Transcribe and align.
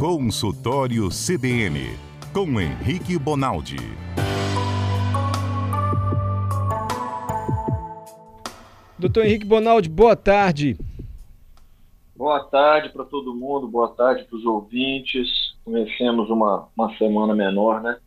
Consultório 0.00 1.10
CBN, 1.10 1.94
com 2.32 2.58
Henrique 2.58 3.18
Bonaldi. 3.18 3.76
Doutor 8.98 9.26
Henrique 9.26 9.44
Bonaldi, 9.44 9.90
boa 9.90 10.16
tarde. 10.16 10.78
Boa 12.16 12.42
tarde 12.44 12.88
para 12.88 13.04
todo 13.04 13.34
mundo, 13.34 13.68
boa 13.68 13.88
tarde 13.88 14.24
para 14.24 14.38
os 14.38 14.44
ouvintes. 14.46 15.28
Comecemos 15.66 16.30
uma, 16.30 16.66
uma 16.74 16.96
semana 16.96 17.34
menor, 17.34 17.82
né? 17.82 17.98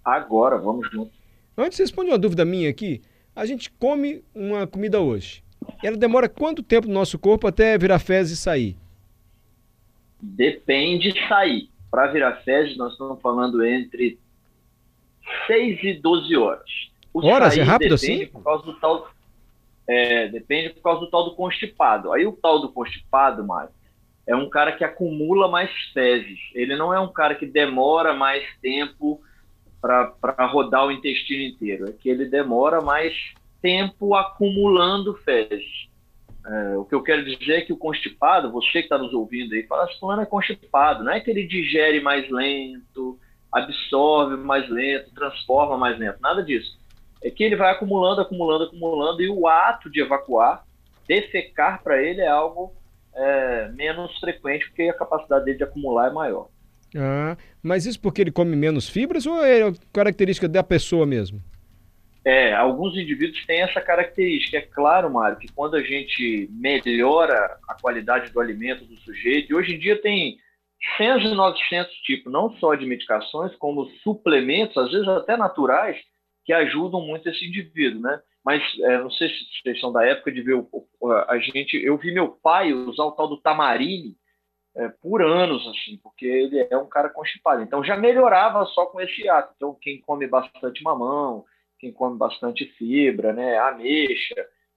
Agora, 0.05 0.59
vamos 0.59 0.91
junto. 0.93 1.11
Antes, 1.57 1.79
responde 1.79 2.11
uma 2.11 2.19
dúvida 2.19 2.45
minha 2.45 2.69
aqui. 2.69 3.01
A 3.35 3.47
gente 3.47 3.71
come 3.71 4.23
uma 4.35 4.67
comida 4.67 5.01
hoje. 5.01 5.43
Ela 5.83 5.97
demora 5.97 6.29
quanto 6.29 6.63
tempo 6.63 6.87
no 6.87 6.93
nosso 6.93 7.19
corpo 7.19 7.47
até 7.47 7.79
virar 7.79 7.99
fezes 7.99 8.39
e 8.39 8.43
sair? 8.43 8.77
Depende 10.21 11.11
de 11.11 11.27
sair. 11.27 11.71
Para 11.91 12.09
virar 12.09 12.43
fezes, 12.43 12.77
nós 12.77 12.93
estamos 12.93 13.23
falando 13.23 13.65
entre 13.65 14.19
6 15.47 15.83
e 15.83 15.95
12 15.95 16.37
horas. 16.37 16.71
O 17.15 17.25
horas? 17.25 17.57
É 17.57 17.63
rápido 17.63 17.95
assim? 17.95 18.27
Por 18.27 18.45
causa 18.45 18.67
do 18.67 18.75
tal, 18.75 19.09
é, 19.87 20.29
depende 20.29 20.71
por 20.71 20.83
causa 20.83 21.01
do 21.01 21.11
tal 21.11 21.25
do 21.25 21.35
constipado. 21.35 22.13
Aí 22.13 22.27
o 22.27 22.33
tal 22.33 22.61
do 22.61 22.73
constipado, 22.73 23.47
Mário, 23.47 23.71
é 24.27 24.35
um 24.35 24.49
cara 24.49 24.73
que 24.73 24.85
acumula 24.85 25.49
mais 25.49 25.71
fezes. 25.93 26.39
Ele 26.55 26.77
não 26.77 26.93
é 26.93 26.99
um 26.99 27.13
cara 27.13 27.35
que 27.35 27.47
demora 27.47 28.15
mais 28.15 28.43
tempo 28.61 29.21
para 29.81 30.47
rodar 30.47 30.87
o 30.87 30.93
intestino 30.93 31.43
inteiro. 31.43 31.89
É 31.89 31.93
que 31.93 32.09
ele 32.09 32.25
demora 32.25 32.81
mais 32.81 33.13
tempo 33.61 34.15
acumulando 34.15 35.15
fezes. 35.19 35.89
É, 36.47 36.77
o 36.77 36.85
que 36.85 36.95
eu 36.95 37.03
quero 37.03 37.25
dizer 37.25 37.53
é 37.55 37.61
que 37.63 37.73
o 37.73 37.77
constipado, 37.77 38.51
você 38.51 38.73
que 38.73 38.79
está 38.81 38.99
nos 38.99 39.13
ouvindo 39.13 39.55
aí, 39.55 39.63
fala 39.67 39.85
assim, 39.85 39.99
fulano 39.99 40.23
é 40.23 40.27
constipado. 40.27 41.05
Não 41.05 41.13
é 41.13 41.21
que 41.21 41.31
ele 41.31 41.47
digere 41.47 42.01
mais 42.01 42.29
lento, 42.31 43.19
absorve 43.53 44.37
mais 44.37 44.69
lento, 44.71 45.15
transforma 45.15 45.77
mais 45.77 45.99
lento. 45.99 46.19
Nada 46.21 46.43
disso 46.43 46.83
é 47.25 47.31
que 47.31 47.43
ele 47.43 47.57
vai 47.57 47.73
acumulando, 47.73 48.21
acumulando, 48.21 48.65
acumulando, 48.65 49.23
e 49.23 49.31
o 49.31 49.49
ato 49.49 49.91
de 49.91 50.03
evacuar, 50.03 50.63
defecar 51.09 51.83
para 51.83 52.01
ele 52.01 52.21
é 52.21 52.29
algo 52.29 52.75
é, 53.17 53.69
menos 53.69 54.17
frequente, 54.21 54.67
porque 54.67 54.83
a 54.83 54.93
capacidade 54.93 55.47
dele 55.47 55.57
de 55.57 55.65
acumular 55.65 56.11
é 56.11 56.13
maior. 56.13 56.49
Ah, 56.95 57.37
mas 57.63 57.87
isso 57.87 57.99
porque 57.99 58.21
ele 58.21 58.31
come 58.31 58.55
menos 58.55 58.89
fibras 58.89 59.27
ou 59.27 59.43
é 59.43 59.73
característica 59.93 60.47
da 60.47 60.63
pessoa 60.63 61.07
mesmo? 61.07 61.43
É, 62.25 62.53
alguns 62.53 62.95
indivíduos 62.95 63.45
têm 63.47 63.63
essa 63.63 63.81
característica. 63.81 64.59
É 64.59 64.63
claro, 64.63 65.11
Mário, 65.11 65.39
que 65.39 65.51
quando 65.53 65.77
a 65.77 65.83
gente 65.83 66.49
melhora 66.53 67.59
a 67.69 67.75
qualidade 67.75 68.31
do 68.33 68.41
alimento 68.41 68.85
do 68.85 68.97
sujeito, 68.97 69.51
e 69.51 69.55
hoje 69.55 69.75
em 69.75 69.79
dia 69.79 70.01
tem 70.01 70.37
100 70.99 71.33
e 71.33 71.35
900 71.35 71.93
tipos, 71.97 72.33
não 72.33 72.51
só 72.59 72.75
de 72.75 72.87
medicações, 72.87 73.55
como 73.57 73.87
suplementos, 74.03 74.77
às 74.77 74.91
vezes 74.91 75.09
até 75.09 75.37
naturais, 75.37 75.97
que 76.45 76.53
ajudam 76.53 77.01
muito 77.01 77.29
esse 77.29 77.45
indivíduo, 77.47 78.01
né? 78.01 78.21
Mas 78.45 78.63
é, 78.81 78.99
não 78.99 79.11
sei 79.11 79.29
se 79.29 79.63
vocês 79.63 79.81
são 79.81 79.93
da 79.93 80.05
época 80.05 80.31
de 80.31 80.43
ver 80.43 80.55
o, 80.55 80.87
a 81.29 81.39
gente, 81.39 81.77
eu 81.77 81.97
vi 81.97 82.13
meu 82.13 82.29
pai 82.29 82.73
usar 82.73 83.05
o 83.05 83.13
tal 83.13 83.27
do 83.27 83.41
tamarine 83.41 84.17
é, 84.77 84.89
por 84.89 85.23
anos, 85.23 85.67
assim, 85.69 85.99
porque 86.03 86.27
ele 86.27 86.67
é 86.71 86.77
um 86.77 86.89
cara 86.89 87.09
constipado. 87.09 87.63
Então 87.63 87.83
já 87.83 87.97
melhorava 87.97 88.65
só 88.67 88.87
com 88.87 89.01
esse 89.01 89.29
ato. 89.29 89.55
Então 89.57 89.77
quem 89.81 90.01
come 90.01 90.27
bastante 90.27 90.83
mamão, 90.83 91.45
quem 91.79 91.93
come 91.93 92.19
bastante 92.19 92.67
fibra, 92.77 93.33
né, 93.33 93.57
ameixa, 93.59 94.35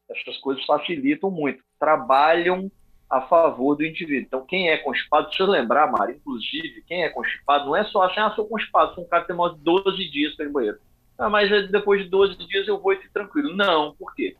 essas 0.10 0.38
coisas 0.38 0.66
facilitam 0.66 1.30
muito, 1.30 1.62
trabalham 1.78 2.72
a 3.10 3.22
favor 3.22 3.76
do 3.76 3.86
indivíduo. 3.86 4.26
Então, 4.26 4.46
quem 4.46 4.70
é 4.70 4.78
constipado, 4.78 5.28
precisa 5.28 5.50
lembrar, 5.50 5.90
Mari, 5.92 6.16
inclusive, 6.16 6.84
quem 6.86 7.04
é 7.04 7.10
constipado 7.10 7.66
não 7.66 7.76
é 7.76 7.84
só 7.86 8.04
assim, 8.04 8.20
ah, 8.20 8.32
sou 8.32 8.48
constipado, 8.48 8.96
sou 8.96 9.06
um 9.06 9.08
cara 9.08 9.22
que 9.22 9.28
tem 9.30 9.38
mais 9.38 9.56
de 9.56 9.62
12 9.62 10.12
dias 10.12 10.36
para 10.36 10.46
ir 10.46 10.52
banheiro. 10.52 10.80
Ah, 11.18 11.30
mas 11.30 11.50
depois 11.72 12.04
de 12.04 12.10
12 12.10 12.38
dias 12.48 12.68
eu 12.68 12.80
vou 12.80 12.94
e 12.94 12.98
fico 12.98 13.14
tranquilo. 13.14 13.56
Não, 13.56 13.96
por 13.96 14.14
quê? 14.14 14.36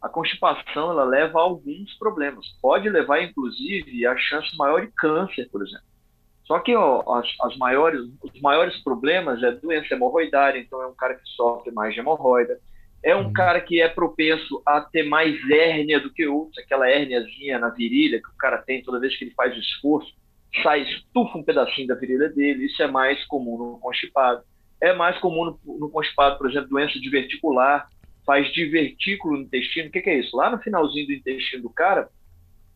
A 0.00 0.08
constipação 0.08 0.90
ela 0.90 1.04
leva 1.04 1.38
a 1.38 1.42
alguns 1.42 1.94
problemas. 1.98 2.46
Pode 2.60 2.88
levar, 2.88 3.22
inclusive, 3.22 4.06
a 4.06 4.16
chance 4.16 4.56
maior 4.56 4.80
de 4.80 4.92
câncer, 4.92 5.48
por 5.50 5.62
exemplo. 5.62 5.86
Só 6.44 6.58
que 6.58 6.74
ó, 6.76 7.02
as, 7.18 7.26
as, 7.40 7.56
maiores, 7.56 8.00
os 8.22 8.40
maiores 8.40 8.76
problemas 8.82 9.42
é 9.42 9.50
doença 9.52 9.94
hemorroidária, 9.94 10.58
então 10.58 10.82
é 10.82 10.86
um 10.86 10.94
cara 10.94 11.14
que 11.14 11.26
sofre 11.30 11.72
mais 11.72 11.94
de 11.94 12.00
hemorroida. 12.00 12.58
É 13.02 13.14
um 13.14 13.24
uhum. 13.24 13.32
cara 13.32 13.60
que 13.60 13.80
é 13.80 13.88
propenso 13.88 14.62
a 14.66 14.80
ter 14.80 15.02
mais 15.04 15.36
hérnia 15.50 16.00
do 16.00 16.12
que 16.12 16.26
outros, 16.26 16.58
aquela 16.58 16.88
hérniazinha 16.88 17.58
na 17.58 17.68
virilha 17.68 18.20
que 18.20 18.28
o 18.28 18.36
cara 18.36 18.58
tem 18.58 18.82
toda 18.82 19.00
vez 19.00 19.16
que 19.16 19.24
ele 19.24 19.34
faz 19.34 19.56
esforço, 19.56 20.10
sai, 20.62 20.82
estufa 20.82 21.38
um 21.38 21.42
pedacinho 21.42 21.86
da 21.86 21.94
virilha 21.94 22.28
dele. 22.28 22.66
Isso 22.66 22.82
é 22.82 22.86
mais 22.86 23.22
comum 23.26 23.58
no 23.58 23.78
constipado. 23.78 24.42
É 24.84 24.92
mais 24.92 25.18
comum 25.18 25.44
no, 25.46 25.78
no 25.78 25.90
constipado, 25.90 26.36
por 26.36 26.50
exemplo, 26.50 26.68
doença 26.68 27.00
diverticular, 27.00 27.88
faz 28.26 28.52
divertículo 28.52 29.38
no 29.38 29.42
intestino. 29.44 29.88
O 29.88 29.90
que, 29.90 30.02
que, 30.02 30.10
é 30.10 30.18
isso? 30.18 30.36
Lá 30.36 30.50
no 30.50 30.58
finalzinho 30.58 31.06
do 31.06 31.12
intestino 31.12 31.62
do 31.62 31.70
cara, 31.70 32.08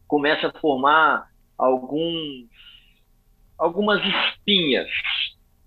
começa 0.06 0.48
a 0.48 0.58
formar 0.58 1.28
alguns, 1.58 2.46
algumas 3.58 4.00
espinhas. 4.02 4.88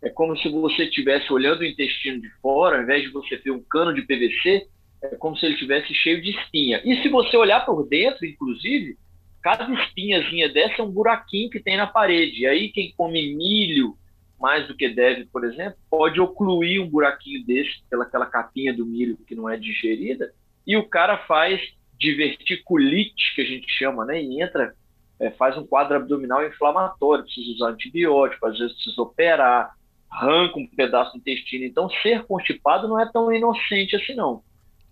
É 0.01 0.09
como 0.09 0.35
se 0.35 0.49
você 0.49 0.85
estivesse 0.85 1.31
olhando 1.31 1.61
o 1.61 1.65
intestino 1.65 2.19
de 2.19 2.29
fora, 2.41 2.77
ao 2.77 2.83
invés 2.83 3.03
de 3.03 3.09
você 3.09 3.37
ver 3.37 3.51
um 3.51 3.63
cano 3.63 3.93
de 3.93 4.01
PVC, 4.01 4.67
é 5.03 5.15
como 5.17 5.37
se 5.37 5.45
ele 5.45 5.53
estivesse 5.53 5.93
cheio 5.93 6.21
de 6.21 6.31
espinha. 6.31 6.81
E 6.83 7.01
se 7.03 7.09
você 7.09 7.37
olhar 7.37 7.63
por 7.65 7.87
dentro, 7.87 8.25
inclusive, 8.25 8.97
cada 9.43 9.71
espinhazinha 9.71 10.49
dessa 10.49 10.81
é 10.81 10.83
um 10.83 10.91
buraquinho 10.91 11.51
que 11.51 11.59
tem 11.59 11.77
na 11.77 11.85
parede. 11.85 12.41
E 12.41 12.47
aí 12.47 12.69
quem 12.69 12.93
come 12.97 13.35
milho, 13.35 13.95
mais 14.41 14.67
do 14.67 14.75
que 14.75 14.89
deve, 14.89 15.25
por 15.25 15.45
exemplo, 15.45 15.77
pode 15.89 16.19
ocluir 16.19 16.81
um 16.81 16.89
buraquinho 16.89 17.45
desse 17.45 17.83
pelaquela 17.89 18.25
capinha 18.25 18.73
do 18.73 18.85
milho 18.85 19.17
que 19.27 19.35
não 19.35 19.47
é 19.47 19.55
digerida, 19.55 20.33
e 20.65 20.75
o 20.75 20.87
cara 20.87 21.17
faz 21.19 21.61
diverticulite, 21.99 23.35
que 23.35 23.41
a 23.41 23.45
gente 23.45 23.71
chama, 23.71 24.03
né? 24.03 24.21
E 24.21 24.41
entra, 24.41 24.73
é, 25.19 25.29
faz 25.31 25.55
um 25.55 25.65
quadro 25.65 25.95
abdominal 25.95 26.45
inflamatório, 26.45 27.23
precisa 27.23 27.51
usar 27.51 27.69
antibiótico, 27.69 28.45
às 28.47 28.57
vezes 28.57 28.73
precisa 28.73 29.01
operar, 29.01 29.71
arranca 30.09 30.59
um 30.59 30.67
pedaço 30.67 31.13
do 31.13 31.19
intestino. 31.19 31.63
Então, 31.63 31.89
ser 32.01 32.23
constipado 32.25 32.87
não 32.87 32.99
é 32.99 33.09
tão 33.11 33.31
inocente 33.31 33.95
assim, 33.95 34.15
não. 34.15 34.43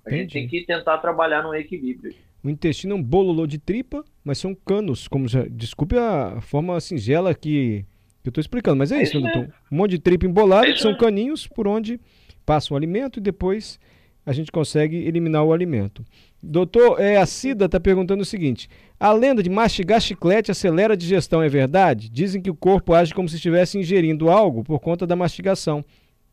A 0.05 0.09
Entendi. 0.09 0.21
gente 0.21 0.33
tem 0.33 0.47
que 0.47 0.65
tentar 0.65 0.99
trabalhar 0.99 1.41
no 1.41 1.53
equilíbrio. 1.55 2.13
O 2.43 2.49
intestino 2.49 2.93
é 2.93 2.95
um 2.95 3.03
bololô 3.03 3.45
de 3.45 3.57
tripa, 3.57 4.05
mas 4.23 4.37
são 4.37 4.55
canos, 4.55 5.07
como 5.07 5.27
já, 5.27 5.43
desculpe 5.49 5.97
a 5.97 6.39
forma 6.39 6.79
singela 6.79 7.33
que 7.33 7.85
eu 8.23 8.29
estou 8.29 8.41
explicando, 8.41 8.77
mas 8.77 8.91
é, 8.91 8.99
é 8.99 9.03
isso, 9.03 9.19
né, 9.19 9.31
doutor? 9.31 9.53
Um 9.71 9.77
monte 9.77 9.91
de 9.91 9.99
tripa 9.99 10.25
embolada, 10.25 10.67
é 10.67 10.73
que 10.73 10.81
são 10.81 10.95
caninhos 10.95 11.47
por 11.47 11.67
onde 11.67 11.99
passa 12.45 12.73
o 12.73 12.77
alimento 12.77 13.19
e 13.19 13.21
depois 13.21 13.79
a 14.25 14.33
gente 14.33 14.51
consegue 14.51 14.95
eliminar 15.07 15.43
o 15.43 15.53
alimento. 15.53 16.05
Doutor, 16.41 16.99
é, 16.99 17.17
a 17.17 17.25
Cida 17.25 17.65
está 17.65 17.79
perguntando 17.79 18.21
o 18.21 18.25
seguinte: 18.25 18.69
a 18.99 19.11
lenda 19.11 19.41
de 19.41 19.49
mastigar 19.49 19.99
chiclete 19.99 20.51
acelera 20.51 20.93
a 20.93 20.97
digestão 20.97 21.41
é 21.41 21.49
verdade? 21.49 22.09
Dizem 22.09 22.41
que 22.41 22.49
o 22.49 22.55
corpo 22.55 22.93
age 22.93 23.13
como 23.13 23.27
se 23.27 23.35
estivesse 23.35 23.77
ingerindo 23.77 24.29
algo 24.29 24.63
por 24.63 24.79
conta 24.79 25.07
da 25.07 25.15
mastigação. 25.15 25.83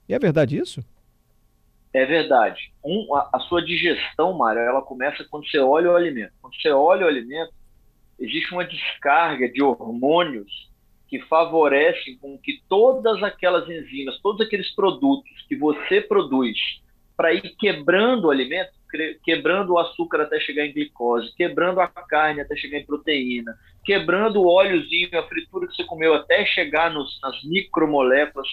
E 0.08 0.14
é 0.14 0.18
verdade 0.18 0.58
isso? 0.58 0.84
É 1.92 2.04
verdade. 2.04 2.72
Um, 2.84 3.14
a, 3.14 3.30
a, 3.32 3.40
sua 3.40 3.64
digestão, 3.64 4.36
Mário, 4.36 4.60
ela 4.60 4.82
começa 4.82 5.24
quando 5.30 5.48
você 5.48 5.58
olha 5.58 5.90
o 5.90 5.96
alimento. 5.96 6.32
Quando 6.42 6.54
você 6.54 6.70
olha 6.70 7.06
o 7.06 7.08
alimento, 7.08 7.52
existe 8.18 8.52
uma 8.52 8.64
descarga 8.64 9.48
de 9.48 9.62
hormônios 9.62 10.65
que 11.08 11.20
favorecem 11.22 12.18
com 12.18 12.38
que 12.38 12.60
todas 12.68 13.22
aquelas 13.22 13.68
enzimas, 13.68 14.20
todos 14.20 14.44
aqueles 14.44 14.74
produtos 14.74 15.30
que 15.48 15.56
você 15.56 16.00
produz 16.00 16.58
para 17.16 17.32
ir 17.32 17.54
quebrando 17.56 18.26
o 18.26 18.30
alimento, 18.30 18.72
quebrando 19.24 19.72
o 19.72 19.78
açúcar 19.78 20.22
até 20.22 20.38
chegar 20.40 20.66
em 20.66 20.72
glicose, 20.72 21.34
quebrando 21.34 21.80
a 21.80 21.88
carne 21.88 22.40
até 22.40 22.54
chegar 22.56 22.78
em 22.78 22.86
proteína, 22.86 23.56
quebrando 23.84 24.40
o 24.40 24.46
óleozinho, 24.46 25.18
a 25.18 25.22
fritura 25.22 25.66
que 25.66 25.74
você 25.74 25.84
comeu 25.84 26.14
até 26.14 26.44
chegar 26.44 26.90
nos, 26.90 27.18
nas 27.22 27.42
micromoléculas, 27.44 28.48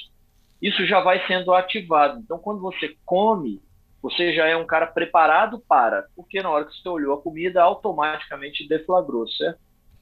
isso 0.62 0.86
já 0.86 1.02
vai 1.02 1.26
sendo 1.28 1.54
ativado. 1.54 2.20
Então, 2.20 2.40
quando 2.40 2.62
você 2.62 2.96
come, 3.06 3.62
você 4.02 4.34
já 4.34 4.48
é 4.48 4.56
um 4.56 4.66
cara 4.66 4.88
preparado 4.88 5.60
para, 5.68 6.06
porque 6.16 6.42
na 6.42 6.50
hora 6.50 6.66
que 6.66 6.74
você 6.74 6.88
olhou 6.88 7.16
a 7.16 7.22
comida, 7.22 7.62
automaticamente 7.62 8.68
deflagrou, 8.68 9.28
certo? 9.28 9.60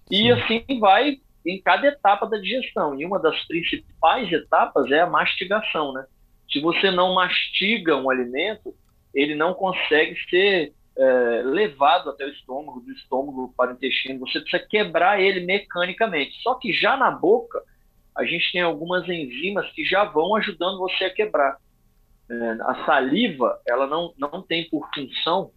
E 0.10 0.32
assim 0.32 0.64
vai 0.80 1.20
em 1.46 1.62
cada 1.62 1.88
etapa 1.88 2.28
da 2.28 2.38
digestão. 2.38 3.00
E 3.00 3.06
uma 3.06 3.20
das 3.20 3.44
principais 3.46 4.32
etapas 4.32 4.92
é 4.92 5.02
a 5.02 5.10
mastigação, 5.10 5.94
né? 5.94 6.06
Se 6.52 6.60
você 6.60 6.92
não 6.92 7.14
mastiga 7.14 7.96
um 7.96 8.10
alimento, 8.10 8.76
ele 9.14 9.36
não 9.36 9.54
consegue 9.54 10.18
ser 10.30 10.74
é, 10.98 11.42
levado 11.44 12.10
até 12.10 12.26
o 12.26 12.30
estômago, 12.30 12.82
do 12.82 12.92
estômago 12.92 13.54
para 13.56 13.72
o 13.72 13.74
intestino. 13.74 14.20
Você 14.20 14.40
precisa 14.42 14.66
quebrar 14.70 15.20
ele 15.20 15.46
mecanicamente. 15.46 16.42
Só 16.42 16.56
que 16.56 16.74
já 16.74 16.98
na 16.98 17.10
boca, 17.10 17.62
a 18.16 18.26
gente 18.26 18.52
tem 18.52 18.62
algumas 18.62 19.08
enzimas 19.08 19.70
que 19.72 19.86
já 19.86 20.04
vão 20.04 20.36
ajudando 20.36 20.80
você 20.80 21.06
a 21.06 21.14
quebrar. 21.14 21.58
É, 22.30 22.36
a 22.62 22.86
saliva, 22.86 23.60
ela 23.68 23.88
não, 23.88 24.14
não 24.18 24.42
tem 24.42 24.70
por 24.70 24.88
função 24.94 25.52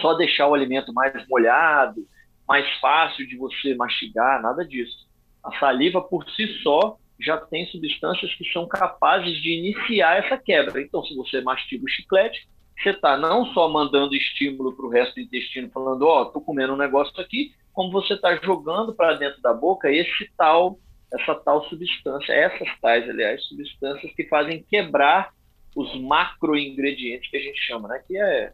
só 0.00 0.14
deixar 0.14 0.48
o 0.48 0.54
alimento 0.54 0.92
mais 0.92 1.26
molhado, 1.28 2.06
mais 2.52 2.70
fácil 2.80 3.26
de 3.26 3.34
você 3.34 3.74
mastigar, 3.74 4.42
nada 4.42 4.62
disso. 4.62 5.08
A 5.42 5.58
saliva 5.58 6.02
por 6.02 6.28
si 6.32 6.46
só 6.62 6.98
já 7.18 7.38
tem 7.38 7.66
substâncias 7.68 8.34
que 8.34 8.44
são 8.52 8.68
capazes 8.68 9.40
de 9.40 9.52
iniciar 9.58 10.18
essa 10.18 10.36
quebra. 10.36 10.82
Então, 10.82 11.02
se 11.02 11.16
você 11.16 11.40
mastiga 11.40 11.82
o 11.82 11.88
chiclete, 11.88 12.46
você 12.78 12.90
está 12.90 13.16
não 13.16 13.46
só 13.54 13.70
mandando 13.70 14.14
estímulo 14.14 14.76
para 14.76 14.84
o 14.84 14.90
resto 14.90 15.14
do 15.14 15.22
intestino, 15.22 15.70
falando, 15.70 16.02
ó, 16.02 16.20
oh, 16.20 16.26
tô 16.26 16.42
comendo 16.42 16.74
um 16.74 16.76
negócio 16.76 17.18
aqui, 17.18 17.54
como 17.72 17.90
você 17.90 18.12
está 18.12 18.36
jogando 18.36 18.94
para 18.94 19.14
dentro 19.14 19.40
da 19.40 19.54
boca 19.54 19.90
esse 19.90 20.30
tal, 20.36 20.78
essa 21.10 21.34
tal 21.34 21.66
substância, 21.70 22.34
essas 22.34 22.68
tais, 22.82 23.08
aliás, 23.08 23.42
substâncias 23.46 24.12
que 24.14 24.28
fazem 24.28 24.62
quebrar 24.68 25.30
os 25.74 25.98
macroingredientes 26.02 27.30
que 27.30 27.36
a 27.38 27.40
gente 27.40 27.58
chama, 27.62 27.88
né? 27.88 28.02
Que 28.06 28.18
é 28.18 28.52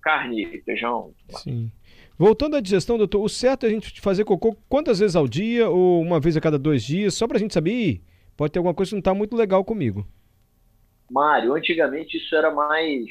carne, 0.00 0.62
feijão. 0.62 1.12
Sim. 1.30 1.72
Voltando 2.20 2.54
à 2.54 2.60
digestão, 2.60 2.98
doutor, 2.98 3.22
o 3.22 3.30
certo 3.30 3.64
é 3.64 3.70
a 3.70 3.72
gente 3.72 3.98
fazer 3.98 4.26
cocô 4.26 4.54
quantas 4.68 4.98
vezes 4.98 5.16
ao 5.16 5.26
dia 5.26 5.70
ou 5.70 6.02
uma 6.02 6.20
vez 6.20 6.36
a 6.36 6.40
cada 6.42 6.58
dois 6.58 6.84
dias, 6.84 7.14
só 7.14 7.26
para 7.26 7.38
a 7.38 7.40
gente 7.40 7.54
saber, 7.54 8.02
pode 8.36 8.52
ter 8.52 8.58
alguma 8.58 8.74
coisa 8.74 8.90
que 8.90 8.94
não 8.94 8.98
está 8.98 9.14
muito 9.14 9.34
legal 9.34 9.64
comigo. 9.64 10.06
Mário, 11.10 11.54
antigamente 11.54 12.18
isso 12.18 12.36
era 12.36 12.50
mais 12.50 13.06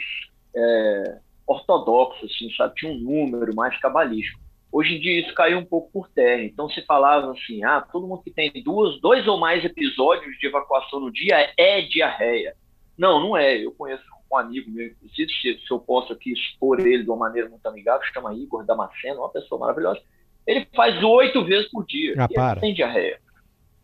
é, 0.55 1.17
ortodoxo, 1.47 2.23
assim, 2.23 2.51
sabe? 2.55 2.75
Tinha 2.75 2.91
um 2.91 2.99
número 2.99 3.55
mais 3.55 3.75
cabalístico. 3.79 4.39
Hoje 4.71 4.97
em 4.97 4.99
dia 4.99 5.21
isso 5.21 5.33
caiu 5.33 5.57
um 5.57 5.65
pouco 5.65 5.89
por 5.91 6.07
terra. 6.09 6.43
Então 6.43 6.69
se 6.69 6.85
falava 6.85 7.31
assim, 7.31 7.63
ah, 7.63 7.81
todo 7.81 8.05
mundo 8.05 8.21
que 8.21 8.29
tem 8.29 8.51
duas, 8.63 9.01
dois 9.01 9.27
ou 9.27 9.39
mais 9.39 9.65
episódios 9.65 10.37
de 10.37 10.45
evacuação 10.45 10.99
no 10.99 11.11
dia 11.11 11.51
é 11.57 11.81
diarreia. 11.81 12.53
Não, 12.95 13.19
não 13.19 13.35
é. 13.35 13.57
Eu 13.57 13.71
conheço 13.71 14.03
um 14.31 14.37
amigo 14.37 14.69
meu, 14.69 14.87
inclusive, 14.87 15.31
se, 15.33 15.59
se 15.65 15.71
eu 15.71 15.79
posso 15.79 16.13
aqui 16.13 16.31
expor 16.31 16.79
ele 16.79 17.03
de 17.03 17.09
uma 17.09 17.17
maneira 17.17 17.49
muito 17.49 17.65
amigável, 17.65 18.05
chama 18.13 18.33
Igor 18.33 18.65
Damasceno, 18.65 19.19
uma 19.19 19.29
pessoa 19.29 19.59
maravilhosa. 19.59 20.01
Ele 20.45 20.67
faz 20.75 21.03
oito 21.03 21.43
vezes 21.45 21.69
por 21.69 21.85
dia. 21.85 22.15
Ah, 22.17 22.27
para. 22.27 22.59
tem 22.59 22.73
diarreia. 22.73 23.19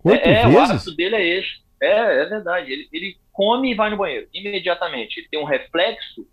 Oito 0.04 0.28
é, 0.28 0.44
vezes? 0.44 0.56
o 0.56 0.60
hábito 0.60 0.96
dele 0.96 1.16
é 1.16 1.40
esse. 1.40 1.66
É, 1.82 2.22
é 2.22 2.26
verdade. 2.26 2.72
Ele, 2.72 2.88
ele 2.92 3.18
come 3.32 3.72
e 3.72 3.76
vai 3.76 3.90
no 3.90 3.98
banheiro 3.98 4.28
imediatamente. 4.34 5.20
Ele 5.20 5.28
tem 5.30 5.40
um 5.40 5.46
reflexo, 5.46 6.28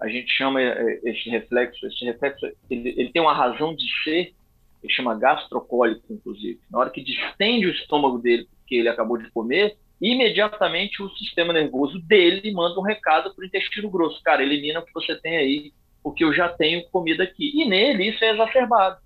a 0.00 0.08
gente 0.08 0.30
chama 0.30 0.60
é, 0.60 1.00
esse 1.04 1.28
reflexo, 1.28 1.86
esse 1.86 2.04
reflexo, 2.04 2.46
ele, 2.70 2.94
ele 2.96 3.12
tem 3.12 3.22
uma 3.22 3.34
razão 3.34 3.74
de 3.74 3.84
ser, 4.02 4.34
ele 4.82 4.92
chama 4.92 5.18
gastrocólico, 5.18 6.12
inclusive. 6.12 6.60
Na 6.70 6.78
hora 6.78 6.90
que 6.90 7.02
distende 7.02 7.66
o 7.66 7.70
estômago 7.70 8.18
dele, 8.18 8.46
porque 8.58 8.76
ele 8.76 8.88
acabou 8.88 9.18
de 9.18 9.30
comer, 9.30 9.76
imediatamente 10.12 11.02
o 11.02 11.10
sistema 11.16 11.52
nervoso 11.52 11.98
dele 12.00 12.52
manda 12.52 12.78
um 12.78 12.82
recado 12.82 13.34
para 13.34 13.42
o 13.42 13.46
intestino 13.46 13.90
grosso. 13.90 14.22
Cara, 14.22 14.42
elimina 14.42 14.80
o 14.80 14.84
que 14.84 14.92
você 14.92 15.14
tem 15.16 15.36
aí, 15.36 15.72
porque 16.02 16.24
eu 16.24 16.32
já 16.32 16.48
tenho 16.48 16.88
comida 16.90 17.24
aqui. 17.24 17.52
E 17.54 17.68
nele 17.68 18.08
isso 18.08 18.24
é 18.24 18.30
exacerbado 18.30 18.98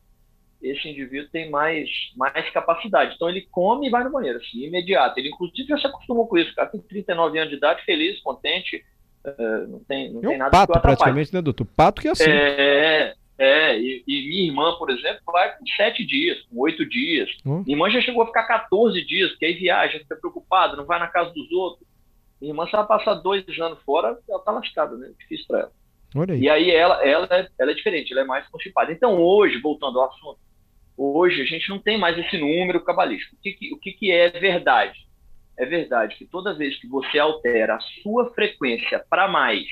esse 0.63 0.89
indivíduo 0.89 1.31
tem 1.31 1.51
mais, 1.51 1.89
mais 2.17 2.51
capacidade. 2.51 3.15
Então 3.15 3.29
ele 3.29 3.47
come 3.51 3.87
e 3.87 3.91
vai 3.91 4.03
no 4.05 4.11
banheiro, 4.11 4.39
assim, 4.39 4.65
imediato. 4.65 5.19
Ele 5.19 5.29
inclusive 5.29 5.69
já 5.69 5.79
se 5.79 5.87
acostumou 5.87 6.27
com 6.27 6.37
isso. 6.37 6.53
O 6.53 6.55
cara 6.55 6.69
tem 6.69 6.81
39 6.81 7.39
anos 7.39 7.51
de 7.51 7.57
idade, 7.57 7.85
feliz, 7.85 8.21
contente, 8.21 8.85
uh, 9.25 9.69
não 9.69 9.79
tem, 9.81 10.13
não 10.13 10.21
é 10.21 10.27
tem 10.27 10.37
um 10.37 10.39
nada 10.39 10.51
pato, 10.51 10.73
que 10.73 10.81
praticamente, 10.81 11.33
né, 11.33 11.41
doutor? 11.41 11.67
Pato 11.77 12.03
que 12.03 12.09
é 12.09 12.11
assim. 12.11 12.29
É, 12.29 13.15
é 13.39 13.79
e, 13.79 14.03
e, 14.07 14.29
minha 14.29 14.47
irmã, 14.47 14.77
por 14.77 14.91
exemplo, 14.91 15.21
vai 15.27 15.57
com 15.57 15.65
sete 15.77 16.05
dias, 16.05 16.41
com 16.43 16.61
oito 16.61 16.85
dias. 16.89 17.31
Minha 17.45 17.77
irmã 17.77 17.91
já 17.91 18.01
chegou 18.01 18.23
a 18.23 18.27
ficar 18.27 18.45
14 18.45 19.05
dias, 19.07 19.31
porque 19.31 19.47
aí 19.47 19.55
viaja, 19.55 19.99
fica 20.01 20.17
preocupada, 20.17 20.77
não 20.77 20.85
vai 20.85 20.99
na 20.99 21.09
casa 21.09 21.33
dos 21.33 21.51
outros. 21.53 21.87
Minha 22.41 22.53
irmã, 22.53 22.67
se 22.67 22.75
ela 22.75 22.85
passar 22.85 23.15
dois 23.15 23.45
anos 23.59 23.79
fora, 23.85 24.19
ela 24.29 24.41
tá 24.41 24.51
lascada, 24.51 24.97
né? 24.97 25.11
Difícil 25.19 25.47
para 25.47 25.61
ela. 25.61 25.73
Aí. 26.31 26.41
E 26.41 26.51
aí 26.51 26.71
ela, 26.71 27.05
ela, 27.07 27.29
é, 27.31 27.49
ela 27.59 27.71
é 27.71 27.75
diferente, 27.75 28.13
ela 28.13 28.23
é 28.23 28.25
mais 28.25 28.47
constipada. 28.49 28.91
Então 28.91 29.21
hoje, 29.21 29.61
voltando 29.61 30.01
ao 30.01 30.09
assunto, 30.09 30.39
Hoje 30.99 31.41
a 31.41 31.45
gente 31.45 31.69
não 31.71 31.79
tem 31.79 31.97
mais 31.97 32.19
esse 32.19 32.37
número 32.37 32.83
cabalístico. 32.83 33.37
O 33.37 33.39
que, 33.41 33.53
que, 33.53 33.73
o 33.73 33.79
que, 33.79 33.93
que 33.93 34.11
é 34.11 34.29
verdade? 34.31 34.99
É 35.57 35.65
verdade 35.65 36.17
que 36.17 36.27
toda 36.27 36.57
vez 36.57 36.77
que 36.81 36.89
você 36.89 37.21
altera 37.21 37.77
a 37.77 37.81
sua 38.03 38.35
frequência 38.35 39.05
para 39.09 39.29
mais 39.29 39.65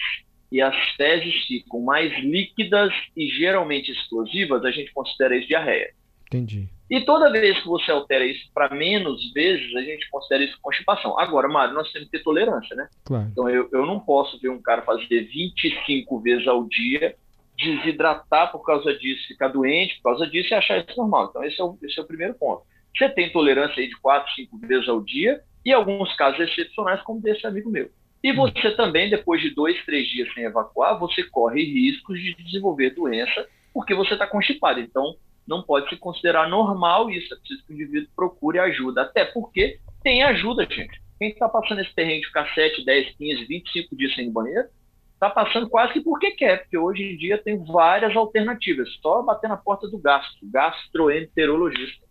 e 0.51 0.61
as 0.61 0.77
fezes 0.97 1.35
ficam 1.47 1.81
mais 1.81 2.13
líquidas 2.23 2.93
e 3.17 3.29
geralmente 3.29 3.91
explosivas, 3.91 4.65
a 4.65 4.71
gente 4.71 4.93
considera 4.93 5.37
isso 5.37 5.49
diarreia. 5.49 5.91
Entendi. 6.27 6.69
E 6.89 7.01
toda 7.01 7.33
vez 7.33 7.61
que 7.61 7.67
você 7.67 7.91
altera 7.91 8.25
isso 8.25 8.49
para 8.55 8.73
menos 8.75 9.33
vezes, 9.33 9.75
a 9.75 9.83
gente 9.83 10.09
considera 10.09 10.45
isso 10.45 10.59
constipação. 10.63 11.19
Agora, 11.19 11.49
Mário, 11.49 11.75
nós 11.75 11.91
temos 11.91 12.09
que 12.09 12.17
ter 12.17 12.23
tolerância, 12.23 12.77
né? 12.77 12.89
Claro. 13.05 13.29
Então 13.31 13.49
eu, 13.49 13.69
eu 13.73 13.85
não 13.85 13.99
posso 13.99 14.39
ver 14.41 14.51
um 14.51 14.63
cara 14.63 14.83
fazer 14.83 15.23
25 15.25 16.21
vezes 16.21 16.47
ao 16.47 16.65
dia 16.65 17.17
desidratar 17.57 18.53
por 18.53 18.65
causa 18.65 18.95
disso, 18.95 19.27
ficar 19.27 19.49
doente 19.49 19.97
por 19.97 20.11
causa 20.11 20.27
disso 20.27 20.53
e 20.53 20.55
achar 20.55 20.79
isso 20.79 20.97
normal. 20.97 21.29
Então, 21.31 21.43
esse 21.43 21.61
é 21.61 21.65
o, 21.65 21.77
esse 21.83 21.99
é 21.99 22.03
o 22.03 22.07
primeiro 22.07 22.35
ponto. 22.35 22.63
Você 22.97 23.09
tem 23.09 23.33
tolerância 23.33 23.81
aí 23.81 23.89
de 23.89 23.97
4, 24.01 24.35
5 24.35 24.59
vezes 24.59 24.89
ao 24.89 25.01
dia 25.03 25.41
e 25.65 25.73
alguns 25.73 26.15
casos 26.17 26.41
excepcionais, 26.41 27.03
como 27.03 27.21
desse 27.21 27.47
amigo 27.47 27.71
meu. 27.71 27.91
E 28.23 28.33
você 28.33 28.71
também, 28.73 29.11
depois 29.11 29.41
de 29.41 29.55
dois, 29.55 29.83
três 29.85 30.09
dias 30.09 30.33
sem 30.35 30.45
evacuar, 30.45 30.99
você 30.99 31.23
corre 31.23 31.63
riscos 31.63 32.19
de 32.19 32.35
desenvolver 32.35 32.91
doença 32.91 33.47
porque 33.73 33.95
você 33.95 34.15
está 34.15 34.27
constipado. 34.27 34.81
Então, 34.81 35.17
não 35.47 35.63
pode 35.63 35.89
se 35.89 35.97
considerar 35.97 36.49
normal 36.49 37.11
isso. 37.11 37.33
É 37.33 37.37
preciso 37.37 37.65
que 37.65 37.73
o 37.73 37.75
indivíduo 37.75 38.09
procure 38.17 38.59
ajuda. 38.59 39.03
Até 39.03 39.25
porque 39.25 39.79
tem 40.03 40.23
ajuda, 40.23 40.67
gente. 40.69 41.01
Quem 41.19 41.31
está 41.31 41.49
passando 41.49 41.81
esse 41.81 41.95
terreno 41.95 42.21
de 42.21 42.27
ficar 42.27 42.53
7, 42.53 42.85
10, 42.85 43.17
15, 43.17 43.45
25 43.45 43.97
dias 43.97 44.15
sem 44.15 44.31
banheiro, 44.31 44.69
está 45.15 45.31
passando 45.31 45.69
quase 45.69 45.95
que 45.95 46.01
porque 46.01 46.33
quer, 46.33 46.63
porque 46.63 46.77
hoje 46.77 47.03
em 47.03 47.17
dia 47.17 47.39
tem 47.39 47.63
várias 47.65 48.15
alternativas. 48.15 48.89
Só 49.01 49.23
bater 49.23 49.49
na 49.49 49.57
porta 49.57 49.89
do 49.89 49.99
gastro, 49.99 50.39
gastroenterologista. 50.43 52.05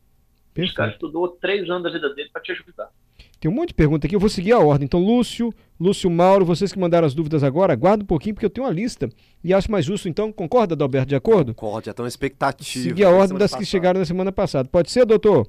Perfeito. 0.54 0.74
O 0.74 0.76
cara 0.76 0.92
estudou 0.92 1.28
três 1.28 1.70
anos 1.70 1.84
da 1.84 1.90
vida 1.90 2.14
dele 2.14 2.30
para 2.32 2.42
te 2.42 2.52
ajudar. 2.52 2.90
Tem 3.40 3.50
um 3.50 3.54
monte 3.54 3.70
de 3.70 3.74
pergunta 3.74 4.08
aqui, 4.08 4.16
eu 4.16 4.20
vou 4.20 4.30
seguir 4.30 4.52
a 4.52 4.60
ordem. 4.60 4.86
Então, 4.86 5.00
Lúcio, 5.00 5.54
Lúcio 5.80 6.10
Mauro, 6.10 6.46
vocês 6.46 6.72
que 6.72 6.80
mandaram 6.80 7.06
as 7.06 7.14
dúvidas 7.14 7.44
agora, 7.44 7.74
aguarda 7.74 8.04
um 8.04 8.08
pouquinho, 8.08 8.36
porque 8.36 8.46
eu 8.46 8.50
tenho 8.50 8.66
uma 8.68 8.74
lista. 8.74 9.10
E 9.44 9.54
acho 9.54 9.72
mais 9.72 9.86
justo, 9.86 10.08
então, 10.10 10.32
concorda, 10.32 10.74
Adalberto, 10.74 11.10
de 11.10 11.16
acordo? 11.16 11.54
Concordo, 11.54 11.86
já 11.86 11.92
estão 11.92 12.08
expectativa. 12.08 12.84
Seguir 12.90 13.04
a 13.04 13.10
ordem 13.10 13.38
das 13.38 13.54
que 13.54 13.66
chegaram 13.66 14.00
na 14.00 14.06
semana 14.06 14.32
passada. 14.32 14.70
Pode 14.70 14.92
ser, 14.92 15.06
doutor? 15.06 15.48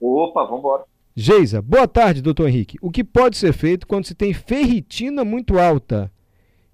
Opa, 0.00 0.44
vamos 0.44 0.60
embora. 0.60 0.84
Geisa, 1.14 1.62
boa 1.62 1.88
tarde, 1.88 2.20
doutor 2.20 2.48
Henrique. 2.48 2.76
O 2.82 2.90
que 2.90 3.02
pode 3.02 3.36
ser 3.36 3.52
feito 3.52 3.86
quando 3.86 4.04
se 4.04 4.14
tem 4.14 4.34
ferritina 4.34 5.24
muito 5.24 5.58
alta? 5.58 6.12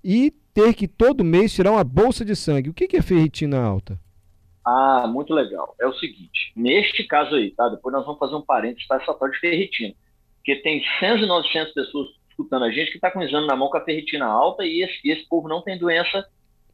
e 0.03 0.33
ter 0.53 0.75
que 0.75 0.89
todo 0.89 1.25
mês 1.25 1.53
tirar 1.53 1.73
uma 1.73 1.85
bolsa 1.85 2.25
de 2.25 2.35
sangue. 2.35 2.71
O 2.71 2.75
que 2.75 2.97
é 2.97 3.03
ferritina 3.03 3.59
alta? 3.59 3.99
Ah, 4.65 5.07
muito 5.09 5.35
legal. 5.35 5.75
É 5.81 5.87
o 5.87 5.95
seguinte, 5.95 6.53
neste 6.55 7.05
caso 7.05 7.35
aí, 7.35 7.51
tá? 7.51 7.69
Depois 7.69 7.93
nós 7.93 8.05
vamos 8.05 8.19
fazer 8.19 8.35
um 8.35 8.43
parênteses 8.43 8.87
para 8.87 9.03
essa 9.03 9.15
tal 9.15 9.29
de 9.29 9.39
ferritina. 9.39 9.95
Porque 10.37 10.57
tem 10.57 10.83
100 10.99 11.23
e 11.23 11.27
900 11.27 11.73
pessoas 11.73 12.09
escutando 12.29 12.65
a 12.65 12.71
gente 12.71 12.91
que 12.91 12.97
está 12.97 13.11
com 13.11 13.23
exame 13.23 13.47
na 13.47 13.57
mão 13.57 13.69
com 13.69 13.77
a 13.77 13.85
ferritina 13.85 14.27
alta 14.27 14.65
e 14.65 14.83
esse, 14.83 15.09
esse 15.09 15.29
povo 15.29 15.49
não 15.49 15.63
tem 15.63 15.79
doença 15.79 16.27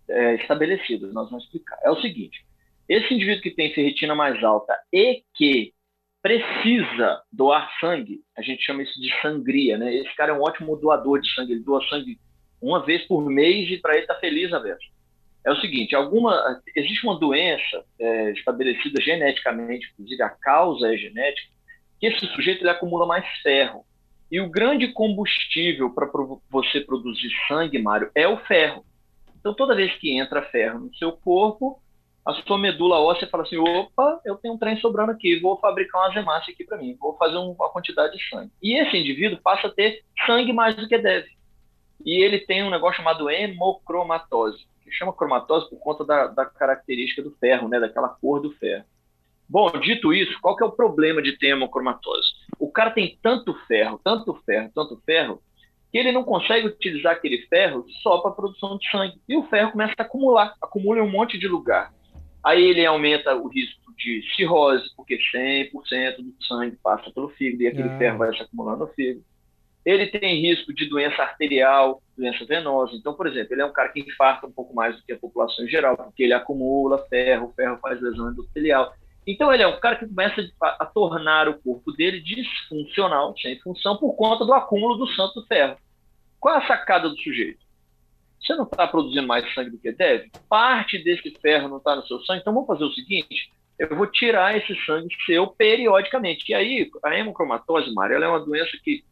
é, 0.08 0.34
estabelecida. 0.36 1.08
Nós 1.08 1.28
vamos 1.30 1.44
explicar. 1.44 1.78
É 1.82 1.90
o 1.90 2.00
seguinte, 2.00 2.44
esse 2.88 3.12
indivíduo 3.12 3.42
que 3.42 3.50
tem 3.50 3.74
ferritina 3.74 4.14
mais 4.14 4.42
alta 4.42 4.74
e 4.92 5.22
que 5.34 5.72
precisa 6.22 7.22
doar 7.32 7.70
sangue, 7.80 8.20
a 8.36 8.42
gente 8.42 8.62
chama 8.62 8.82
isso 8.82 9.00
de 9.00 9.10
sangria, 9.20 9.78
né? 9.78 9.94
Esse 9.94 10.14
cara 10.16 10.32
é 10.32 10.34
um 10.34 10.42
ótimo 10.42 10.76
doador 10.76 11.20
de 11.20 11.32
sangue, 11.34 11.52
ele 11.52 11.62
doa 11.62 11.82
sangue 11.88 12.18
uma 12.60 12.84
vez 12.84 13.06
por 13.06 13.24
mês 13.24 13.70
e 13.70 13.78
para 13.78 13.96
ele 13.96 14.06
tá 14.06 14.14
feliz 14.16 14.52
a 14.52 14.58
vez. 14.58 14.78
É 15.44 15.50
o 15.50 15.60
seguinte, 15.60 15.94
alguma, 15.94 16.60
existe 16.76 17.06
uma 17.06 17.18
doença 17.18 17.84
é, 17.98 18.32
estabelecida 18.32 19.00
geneticamente, 19.00 19.88
inclusive 19.92 20.22
a 20.22 20.28
causa 20.28 20.92
é 20.92 20.96
genética, 20.96 21.48
que 22.00 22.06
esse 22.06 22.26
sujeito 22.26 22.62
ele 22.62 22.70
acumula 22.70 23.06
mais 23.06 23.26
ferro. 23.42 23.84
E 24.30 24.40
o 24.40 24.50
grande 24.50 24.88
combustível 24.88 25.90
para 25.90 26.06
você 26.50 26.80
produzir 26.80 27.30
sangue, 27.46 27.78
Mário, 27.78 28.10
é 28.14 28.28
o 28.28 28.36
ferro. 28.44 28.84
Então, 29.40 29.54
toda 29.54 29.74
vez 29.74 29.94
que 29.96 30.18
entra 30.18 30.42
ferro 30.42 30.80
no 30.80 30.94
seu 30.96 31.12
corpo, 31.12 31.80
a 32.26 32.34
sua 32.34 32.58
medula 32.58 33.00
óssea 33.00 33.26
fala 33.26 33.44
assim: 33.44 33.56
opa, 33.56 34.20
eu 34.24 34.36
tenho 34.36 34.52
um 34.52 34.58
trem 34.58 34.78
sobrando 34.80 35.12
aqui, 35.12 35.40
vou 35.40 35.58
fabricar 35.58 36.10
uma 36.10 36.20
hemácia 36.20 36.52
aqui 36.52 36.62
para 36.62 36.76
mim, 36.76 36.94
vou 37.00 37.16
fazer 37.16 37.38
uma 37.38 37.70
quantidade 37.70 38.18
de 38.18 38.28
sangue. 38.28 38.52
E 38.62 38.78
esse 38.78 38.98
indivíduo 38.98 39.40
passa 39.42 39.68
a 39.68 39.70
ter 39.70 40.02
sangue 40.26 40.52
mais 40.52 40.76
do 40.76 40.86
que 40.86 40.98
deve. 40.98 41.28
e 42.04 42.22
ele 42.22 42.38
tem 42.40 42.62
um 42.62 42.70
negócio 42.70 42.98
chamado 42.98 43.30
hemocromatose, 43.30 44.66
chama 44.94 45.12
cromatose 45.12 45.68
por 45.68 45.78
conta 45.78 46.04
da, 46.04 46.26
da 46.26 46.46
característica 46.46 47.22
do 47.22 47.30
ferro, 47.32 47.68
né, 47.68 47.78
daquela 47.80 48.08
cor 48.08 48.40
do 48.40 48.52
ferro. 48.52 48.84
Bom, 49.48 49.70
dito 49.80 50.12
isso, 50.12 50.38
qual 50.42 50.54
que 50.54 50.62
é 50.62 50.66
o 50.66 50.72
problema 50.72 51.22
de 51.22 51.38
ter 51.38 51.48
hemocromatose? 51.48 52.28
O 52.58 52.70
cara 52.70 52.90
tem 52.90 53.18
tanto 53.22 53.54
ferro, 53.66 53.98
tanto 54.04 54.34
ferro, 54.44 54.70
tanto 54.74 55.00
ferro, 55.06 55.42
que 55.90 55.96
ele 55.96 56.12
não 56.12 56.22
consegue 56.22 56.66
utilizar 56.66 57.12
aquele 57.12 57.38
ferro 57.46 57.86
só 58.02 58.18
para 58.18 58.32
produção 58.32 58.76
de 58.76 58.90
sangue. 58.90 59.18
E 59.26 59.36
o 59.36 59.44
ferro 59.44 59.72
começa 59.72 59.94
a 59.96 60.02
acumular, 60.02 60.54
acumula 60.60 60.98
em 60.98 61.02
um 61.02 61.10
monte 61.10 61.38
de 61.38 61.48
lugar. 61.48 61.92
Aí 62.44 62.62
ele 62.62 62.84
aumenta 62.84 63.34
o 63.34 63.48
risco 63.48 63.92
de 63.96 64.22
cirrose, 64.36 64.84
porque 64.94 65.18
100% 65.34 66.16
do 66.18 66.44
sangue 66.44 66.76
passa 66.82 67.10
pelo 67.10 67.30
fígado 67.30 67.62
e 67.62 67.66
aquele 67.68 67.88
ah. 67.88 67.98
ferro 67.98 68.18
vai 68.18 68.36
se 68.36 68.42
acumulando 68.42 68.80
no 68.80 68.88
fígado. 68.88 69.24
Ele 69.84 70.06
tem 70.06 70.40
risco 70.40 70.74
de 70.74 70.86
doença 70.86 71.22
arterial, 71.22 72.02
doença 72.16 72.44
venosa. 72.44 72.94
Então, 72.94 73.14
por 73.14 73.26
exemplo, 73.26 73.54
ele 73.54 73.62
é 73.62 73.66
um 73.66 73.72
cara 73.72 73.88
que 73.88 74.00
infarta 74.00 74.46
um 74.46 74.52
pouco 74.52 74.74
mais 74.74 74.96
do 74.96 75.02
que 75.02 75.12
a 75.12 75.18
população 75.18 75.64
em 75.64 75.68
geral, 75.68 75.96
porque 75.96 76.24
ele 76.24 76.34
acumula 76.34 77.06
ferro, 77.08 77.46
o 77.46 77.52
ferro 77.54 77.78
faz 77.80 78.00
lesão 78.00 78.30
endotelial. 78.30 78.92
Então, 79.26 79.52
ele 79.52 79.62
é 79.62 79.66
um 79.66 79.78
cara 79.78 79.96
que 79.96 80.06
começa 80.06 80.42
a 80.60 80.86
tornar 80.86 81.48
o 81.48 81.60
corpo 81.60 81.92
dele 81.92 82.20
disfuncional, 82.20 83.34
sem 83.38 83.58
função, 83.60 83.96
por 83.96 84.14
conta 84.14 84.44
do 84.44 84.54
acúmulo 84.54 84.96
do 84.96 85.06
santo 85.08 85.44
ferro. 85.46 85.76
Qual 86.40 86.54
é 86.54 86.58
a 86.58 86.66
sacada 86.66 87.08
do 87.08 87.16
sujeito? 87.18 87.58
Você 88.40 88.54
não 88.54 88.64
está 88.64 88.86
produzindo 88.86 89.26
mais 89.26 89.52
sangue 89.52 89.70
do 89.70 89.78
que 89.78 89.92
deve? 89.92 90.30
Parte 90.48 90.98
desse 91.02 91.30
ferro 91.40 91.68
não 91.68 91.78
está 91.78 91.94
no 91.96 92.06
seu 92.06 92.20
sangue, 92.20 92.40
então 92.40 92.54
vamos 92.54 92.68
fazer 92.68 92.84
o 92.84 92.92
seguinte: 92.92 93.50
eu 93.78 93.94
vou 93.96 94.06
tirar 94.06 94.56
esse 94.56 94.74
sangue 94.84 95.14
seu 95.26 95.46
periodicamente. 95.46 96.50
E 96.50 96.54
aí, 96.54 96.90
a 97.04 97.16
hemocromatose, 97.16 97.92
Mário, 97.92 98.16
ela 98.16 98.24
é 98.24 98.28
uma 98.28 98.44
doença 98.44 98.70
que 98.82 99.04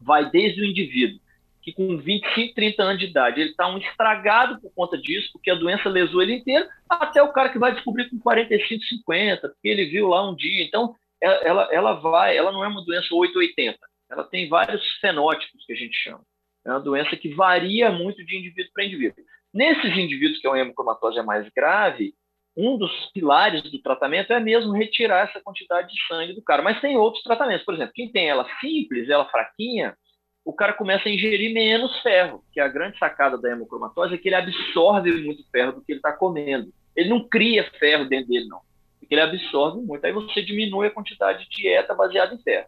vai 0.00 0.30
desde 0.30 0.60
o 0.60 0.64
indivíduo, 0.64 1.20
que 1.62 1.72
com 1.72 1.98
25, 1.98 2.54
30 2.54 2.82
anos 2.82 2.98
de 2.98 3.06
idade, 3.06 3.40
ele 3.40 3.50
está 3.50 3.68
um 3.68 3.78
estragado 3.78 4.60
por 4.60 4.72
conta 4.74 4.96
disso, 4.96 5.28
porque 5.32 5.50
a 5.50 5.54
doença 5.54 5.88
lesou 5.88 6.22
ele 6.22 6.34
inteiro, 6.34 6.66
até 6.88 7.22
o 7.22 7.32
cara 7.32 7.50
que 7.50 7.58
vai 7.58 7.74
descobrir 7.74 8.08
com 8.08 8.18
45, 8.18 8.84
50, 8.84 9.48
porque 9.48 9.68
ele 9.68 9.86
viu 9.86 10.08
lá 10.08 10.28
um 10.28 10.34
dia. 10.34 10.64
Então, 10.64 10.94
ela, 11.20 11.68
ela 11.72 11.94
vai, 11.94 12.36
ela 12.36 12.52
não 12.52 12.64
é 12.64 12.68
uma 12.68 12.84
doença 12.84 13.14
880, 13.14 13.78
ela 14.10 14.24
tem 14.24 14.48
vários 14.48 14.82
fenótipos 15.00 15.64
que 15.66 15.72
a 15.72 15.76
gente 15.76 15.96
chama. 15.96 16.22
É 16.64 16.70
uma 16.70 16.80
doença 16.80 17.16
que 17.16 17.34
varia 17.34 17.90
muito 17.90 18.24
de 18.24 18.36
indivíduo 18.36 18.72
para 18.72 18.84
indivíduo. 18.84 19.24
Nesses 19.52 19.96
indivíduos 19.96 20.40
que 20.40 20.46
a 20.46 20.58
hemocromatose 20.58 21.18
é 21.18 21.22
mais 21.22 21.48
grave, 21.50 22.14
um 22.58 22.76
dos 22.76 22.92
pilares 23.12 23.62
do 23.62 23.78
tratamento 23.80 24.32
é 24.32 24.40
mesmo 24.40 24.72
retirar 24.72 25.28
essa 25.28 25.40
quantidade 25.40 25.88
de 25.94 26.06
sangue 26.08 26.32
do 26.32 26.42
cara. 26.42 26.60
Mas 26.60 26.80
tem 26.80 26.96
outros 26.96 27.22
tratamentos. 27.22 27.64
Por 27.64 27.74
exemplo, 27.74 27.92
quem 27.94 28.10
tem 28.10 28.28
ela 28.28 28.44
simples, 28.60 29.08
ela 29.08 29.24
fraquinha, 29.26 29.96
o 30.44 30.52
cara 30.52 30.72
começa 30.72 31.08
a 31.08 31.12
ingerir 31.12 31.54
menos 31.54 31.96
ferro, 32.00 32.42
que 32.52 32.58
é 32.58 32.64
a 32.64 32.68
grande 32.68 32.98
sacada 32.98 33.38
da 33.38 33.50
hemocromatose 33.50 34.14
é 34.14 34.18
que 34.18 34.28
ele 34.28 34.34
absorve 34.34 35.12
muito 35.22 35.48
ferro 35.52 35.72
do 35.72 35.84
que 35.84 35.92
ele 35.92 36.00
está 36.00 36.12
comendo. 36.12 36.72
Ele 36.96 37.08
não 37.08 37.28
cria 37.28 37.62
ferro 37.78 38.08
dentro 38.08 38.28
dele, 38.28 38.48
não. 38.48 38.60
Porque 38.98 39.14
ele 39.14 39.20
absorve 39.20 39.80
muito. 39.80 40.04
Aí 40.04 40.12
você 40.12 40.42
diminui 40.42 40.88
a 40.88 40.90
quantidade 40.90 41.44
de 41.44 41.50
dieta 41.50 41.94
baseada 41.94 42.34
em 42.34 42.42
ferro. 42.42 42.66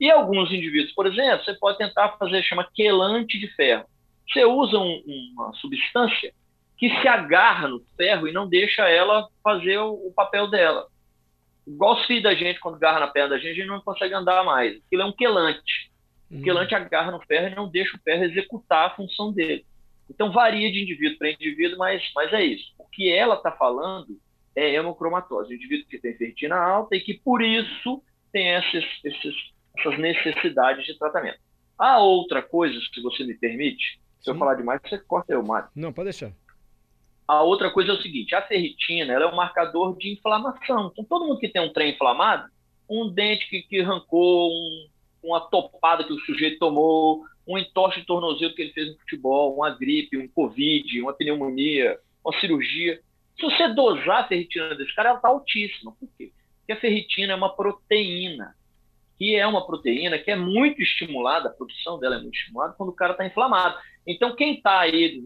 E 0.00 0.10
alguns 0.10 0.50
indivíduos, 0.50 0.92
por 0.94 1.06
exemplo, 1.06 1.44
você 1.44 1.54
pode 1.54 1.78
tentar 1.78 2.16
fazer, 2.18 2.42
chama 2.42 2.68
quelante 2.74 3.38
de 3.38 3.46
ferro. 3.54 3.84
Você 4.28 4.44
usa 4.44 4.78
um, 4.78 5.32
uma 5.32 5.52
substância 5.54 6.32
que 6.78 6.88
se 7.00 7.08
agarra 7.08 7.66
no 7.66 7.84
ferro 7.96 8.28
e 8.28 8.32
não 8.32 8.48
deixa 8.48 8.88
ela 8.88 9.28
fazer 9.42 9.78
o, 9.78 9.94
o 9.94 10.12
papel 10.14 10.48
dela. 10.48 10.86
Igual 11.66 12.02
filhos 12.06 12.22
da 12.22 12.34
gente, 12.34 12.60
quando 12.60 12.76
agarra 12.76 13.00
na 13.00 13.08
perna 13.08 13.30
da 13.30 13.38
gente, 13.38 13.50
a 13.50 13.54
gente 13.54 13.66
não 13.66 13.80
consegue 13.80 14.14
andar 14.14 14.44
mais. 14.44 14.80
Aquilo 14.86 15.02
é 15.02 15.04
um 15.04 15.12
quelante. 15.12 15.90
O 16.30 16.36
hum. 16.36 16.42
quelante 16.42 16.74
agarra 16.74 17.10
no 17.10 17.20
ferro 17.26 17.48
e 17.48 17.54
não 17.54 17.68
deixa 17.68 17.96
o 17.96 18.00
ferro 18.00 18.24
executar 18.24 18.86
a 18.86 18.94
função 18.94 19.32
dele. 19.32 19.66
Então 20.08 20.30
varia 20.30 20.72
de 20.72 20.82
indivíduo 20.82 21.18
para 21.18 21.32
indivíduo, 21.32 21.76
mas, 21.76 22.02
mas 22.14 22.32
é 22.32 22.42
isso. 22.42 22.72
O 22.78 22.86
que 22.86 23.12
ela 23.12 23.34
está 23.34 23.50
falando 23.50 24.16
é 24.54 24.74
hemocromatose, 24.74 25.52
o 25.52 25.56
indivíduo 25.56 25.86
que 25.88 25.98
tem 25.98 26.16
ferritina 26.16 26.56
alta 26.56 26.96
e 26.96 27.00
que 27.00 27.14
por 27.14 27.42
isso 27.42 28.02
tem 28.32 28.54
esses, 28.54 28.84
esses, 29.04 29.34
essas 29.76 29.98
necessidades 29.98 30.86
de 30.86 30.96
tratamento. 30.96 31.38
A 31.76 31.98
outra 31.98 32.40
coisa, 32.40 32.78
se 32.92 33.02
você 33.02 33.24
me 33.24 33.34
permite, 33.34 34.00
se 34.18 34.24
Sim. 34.24 34.30
eu 34.30 34.38
falar 34.38 34.54
demais, 34.54 34.80
você 34.82 34.98
corta 34.98 35.32
eu, 35.32 35.42
Mário. 35.42 35.68
Não, 35.76 35.92
pode 35.92 36.06
deixar. 36.06 36.32
A 37.28 37.42
outra 37.42 37.70
coisa 37.70 37.92
é 37.92 37.94
o 37.94 38.00
seguinte: 38.00 38.34
a 38.34 38.40
ferritina 38.40 39.12
ela 39.12 39.26
é 39.26 39.28
um 39.28 39.36
marcador 39.36 39.96
de 39.98 40.10
inflamação. 40.10 40.88
Então, 40.90 41.04
todo 41.04 41.26
mundo 41.26 41.38
que 41.38 41.48
tem 41.48 41.60
um 41.60 41.72
trem 41.72 41.92
inflamado, 41.92 42.48
um 42.88 43.12
dente 43.12 43.46
que, 43.50 43.60
que 43.62 43.80
arrancou, 43.82 44.50
um, 44.50 44.88
uma 45.22 45.40
topada 45.40 46.04
que 46.04 46.12
o 46.12 46.20
sujeito 46.20 46.58
tomou, 46.58 47.22
um 47.46 47.58
entorse 47.58 48.00
de 48.00 48.06
tornozelo 48.06 48.54
que 48.54 48.62
ele 48.62 48.72
fez 48.72 48.88
no 48.88 48.98
futebol, 49.00 49.54
uma 49.54 49.70
gripe, 49.70 50.16
um 50.16 50.26
Covid, 50.28 51.02
uma 51.02 51.12
pneumonia, 51.12 51.98
uma 52.24 52.32
cirurgia. 52.40 52.98
Se 53.36 53.42
você 53.42 53.68
dosar 53.68 54.24
a 54.24 54.28
ferritina 54.28 54.74
desse 54.74 54.94
cara, 54.94 55.10
ela 55.10 55.18
está 55.18 55.28
altíssima. 55.28 55.92
Por 55.92 56.08
quê? 56.16 56.32
Porque 56.60 56.72
a 56.72 56.80
ferritina 56.80 57.34
é 57.34 57.36
uma 57.36 57.54
proteína, 57.54 58.54
que 59.18 59.34
é 59.34 59.46
uma 59.46 59.66
proteína 59.66 60.18
que 60.18 60.30
é 60.30 60.36
muito 60.36 60.80
estimulada, 60.80 61.48
a 61.48 61.52
produção 61.52 61.98
dela 61.98 62.16
é 62.16 62.20
muito 62.20 62.36
estimulada 62.36 62.74
quando 62.76 62.88
o 62.88 62.94
cara 62.94 63.12
está 63.12 63.26
inflamado. 63.26 63.78
Então, 64.06 64.34
quem 64.34 64.54
está 64.54 64.80
aí 64.80 65.22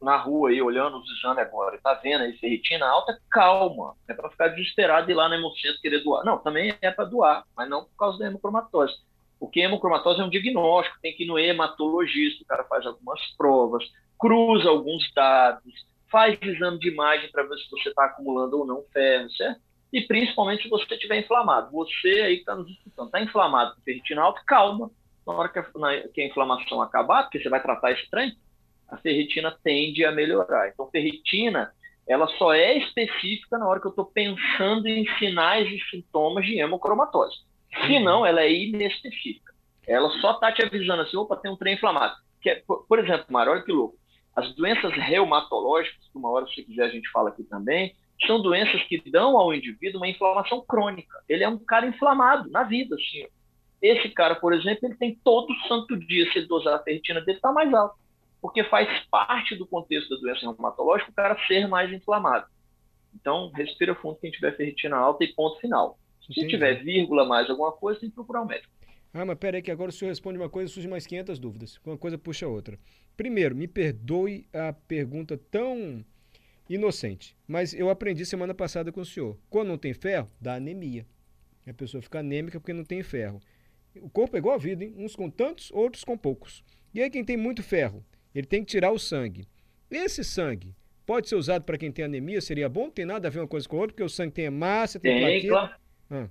na 0.00 0.16
rua 0.16 0.50
aí, 0.50 0.60
olhando 0.60 0.98
os 0.98 1.18
exames 1.18 1.38
agora, 1.38 1.76
e 1.76 1.80
tá 1.80 1.94
vendo 1.94 2.22
aí 2.22 2.36
ferritina 2.38 2.86
alta, 2.86 3.18
calma. 3.30 3.94
É 4.08 4.14
para 4.14 4.30
ficar 4.30 4.48
desesperado 4.48 5.10
e 5.10 5.12
ir 5.12 5.16
lá 5.16 5.28
no 5.28 5.34
hemocentro 5.34 5.80
querer 5.80 6.02
doar. 6.02 6.24
Não, 6.24 6.38
também 6.38 6.74
é 6.80 6.90
para 6.90 7.04
doar, 7.04 7.44
mas 7.56 7.68
não 7.68 7.84
por 7.84 7.96
causa 7.96 8.18
da 8.18 8.26
hemocromatose. 8.26 8.94
Porque 9.38 9.60
hemocromatose 9.60 10.20
é 10.20 10.24
um 10.24 10.30
diagnóstico, 10.30 10.98
tem 11.00 11.14
que 11.14 11.24
ir 11.24 11.26
no 11.26 11.38
hematologista, 11.38 12.42
o 12.42 12.46
cara 12.46 12.64
faz 12.64 12.84
algumas 12.86 13.20
provas, 13.36 13.84
cruza 14.18 14.68
alguns 14.68 15.12
dados, 15.14 15.72
faz 16.10 16.38
exame 16.42 16.78
de 16.78 16.88
imagem 16.88 17.30
para 17.30 17.44
ver 17.44 17.56
se 17.58 17.70
você 17.70 17.90
está 17.90 18.06
acumulando 18.06 18.58
ou 18.58 18.66
não 18.66 18.82
ferro, 18.92 19.30
certo? 19.30 19.60
E 19.92 20.02
principalmente 20.02 20.64
se 20.64 20.68
você 20.68 20.94
estiver 20.94 21.20
inflamado. 21.20 21.70
Você 21.70 22.08
aí 22.08 22.34
que 22.34 22.40
está 22.40 22.54
nos 22.54 22.68
escutando, 22.68 23.06
está 23.06 23.20
inflamado 23.20 23.74
com 23.74 23.82
ferritina 23.82 24.22
alta, 24.22 24.40
calma. 24.46 24.90
Na 25.26 25.34
hora 25.34 25.48
que 25.48 25.58
a, 25.58 25.66
na, 25.76 26.08
que 26.08 26.20
a 26.20 26.26
inflamação 26.26 26.82
acabar, 26.82 27.22
porque 27.24 27.38
você 27.38 27.48
vai 27.48 27.62
tratar 27.62 27.92
esse 27.92 28.08
trem, 28.10 28.36
a 28.88 28.96
ferritina 28.96 29.56
tende 29.62 30.04
a 30.04 30.10
melhorar. 30.10 30.68
Então, 30.68 30.90
ferritina, 30.90 31.70
ela 32.06 32.26
só 32.38 32.54
é 32.54 32.78
específica 32.78 33.58
na 33.58 33.68
hora 33.68 33.80
que 33.80 33.86
eu 33.86 33.90
estou 33.90 34.06
pensando 34.06 34.86
em 34.86 35.06
sinais 35.18 35.68
e 35.68 35.78
sintomas 35.90 36.44
de 36.44 36.58
hemocromatose. 36.58 37.36
Se 37.86 38.00
não, 38.00 38.24
ela 38.24 38.40
é 38.40 38.50
inespecífica. 38.50 39.52
Ela 39.86 40.08
só 40.20 40.32
está 40.32 40.50
te 40.50 40.62
avisando 40.62 41.02
assim, 41.02 41.16
opa, 41.16 41.36
tem 41.36 41.50
um 41.50 41.56
trem 41.56 41.74
inflamado. 41.74 42.14
Que 42.40 42.50
é, 42.50 42.62
por, 42.66 42.86
por 42.86 42.98
exemplo, 42.98 43.26
Mário, 43.28 43.52
olha 43.52 43.62
que 43.62 43.72
louco. 43.72 43.96
As 44.34 44.54
doenças 44.54 44.92
reumatológicas, 44.92 46.08
que 46.10 46.16
uma 46.16 46.30
hora, 46.30 46.46
se 46.46 46.62
quiser, 46.62 46.84
a 46.84 46.90
gente 46.90 47.10
fala 47.10 47.28
aqui 47.28 47.42
também, 47.44 47.94
são 48.26 48.40
doenças 48.40 48.82
que 48.84 49.02
dão 49.10 49.36
ao 49.36 49.52
indivíduo 49.52 50.00
uma 50.00 50.08
inflamação 50.08 50.64
crônica. 50.66 51.16
Ele 51.28 51.44
é 51.44 51.48
um 51.48 51.58
cara 51.58 51.86
inflamado 51.86 52.50
na 52.50 52.62
vida, 52.62 52.96
assim. 52.96 53.26
Esse 53.82 54.08
cara, 54.08 54.34
por 54.34 54.52
exemplo, 54.52 54.88
ele 54.88 54.96
tem 54.96 55.18
todo 55.22 55.54
santo 55.68 55.96
dia, 55.96 56.30
se 56.32 56.38
ele 56.38 56.48
dosar 56.48 56.74
a 56.74 56.82
ferritina 56.82 57.20
dele, 57.20 57.38
está 57.38 57.52
mais 57.52 57.72
alto 57.72 57.96
porque 58.40 58.64
faz 58.64 58.88
parte 59.06 59.56
do 59.56 59.66
contexto 59.66 60.08
da 60.10 60.16
doença 60.16 60.40
reumatológica 60.40 61.10
o 61.10 61.14
cara 61.14 61.38
ser 61.46 61.66
mais 61.66 61.92
inflamado. 61.92 62.46
Então, 63.14 63.50
respira 63.50 63.94
fundo 63.94 64.18
quem 64.20 64.30
tiver 64.30 64.56
ferritina 64.56 64.96
alta 64.96 65.24
e 65.24 65.34
ponto 65.34 65.58
final. 65.60 65.98
Se 66.20 66.32
Entendi. 66.32 66.48
tiver 66.48 66.82
vírgula 66.82 67.24
mais 67.24 67.48
alguma 67.48 67.72
coisa, 67.72 68.00
tem 68.00 68.08
que 68.10 68.14
procurar 68.14 68.42
um 68.42 68.46
médico. 68.46 68.72
Ah, 69.12 69.24
mas 69.24 69.38
peraí 69.38 69.62
que 69.62 69.70
agora 69.70 69.88
o 69.88 69.92
senhor 69.92 70.10
responde 70.10 70.38
uma 70.38 70.50
coisa 70.50 70.70
e 70.70 70.72
surge 70.72 70.86
mais 70.86 71.06
500 71.06 71.38
dúvidas. 71.38 71.80
Uma 71.84 71.96
coisa 71.96 72.18
puxa 72.18 72.46
a 72.46 72.48
outra. 72.48 72.78
Primeiro, 73.16 73.56
me 73.56 73.66
perdoe 73.66 74.46
a 74.52 74.72
pergunta 74.72 75.38
tão 75.50 76.04
inocente, 76.68 77.34
mas 77.46 77.72
eu 77.72 77.88
aprendi 77.88 78.26
semana 78.26 78.54
passada 78.54 78.92
com 78.92 79.00
o 79.00 79.06
senhor. 79.06 79.38
Quando 79.48 79.68
não 79.68 79.78
tem 79.78 79.94
ferro, 79.94 80.28
dá 80.40 80.54
anemia. 80.54 81.06
A 81.66 81.72
pessoa 81.72 82.02
fica 82.02 82.20
anêmica 82.20 82.60
porque 82.60 82.72
não 82.72 82.84
tem 82.84 83.02
ferro. 83.02 83.40
O 83.96 84.08
corpo 84.10 84.36
é 84.36 84.38
igual 84.38 84.54
a 84.54 84.58
vida, 84.58 84.84
hein? 84.84 84.94
Uns 84.96 85.16
com 85.16 85.28
tantos, 85.30 85.70
outros 85.72 86.04
com 86.04 86.16
poucos. 86.16 86.62
E 86.94 87.00
aí 87.02 87.10
quem 87.10 87.24
tem 87.24 87.36
muito 87.36 87.62
ferro? 87.62 88.04
Ele 88.34 88.46
tem 88.46 88.64
que 88.64 88.70
tirar 88.70 88.92
o 88.92 88.98
sangue. 88.98 89.48
Esse 89.90 90.22
sangue 90.22 90.74
pode 91.06 91.28
ser 91.28 91.36
usado 91.36 91.64
para 91.64 91.78
quem 91.78 91.90
tem 91.90 92.04
anemia? 92.04 92.40
Seria 92.40 92.68
bom? 92.68 92.90
Tem 92.90 93.04
nada 93.04 93.28
a 93.28 93.30
ver 93.30 93.40
uma 93.40 93.48
coisa 93.48 93.68
com 93.68 93.76
a 93.76 93.80
outra, 93.80 93.94
porque 93.94 94.04
o 94.04 94.08
sangue 94.08 94.32
tem 94.32 94.50
massa, 94.50 95.00
tem, 95.00 95.12
tem 95.12 95.22
plaqueta. 95.22 95.48
Claro. 95.48 95.74
Ah. 96.10 96.28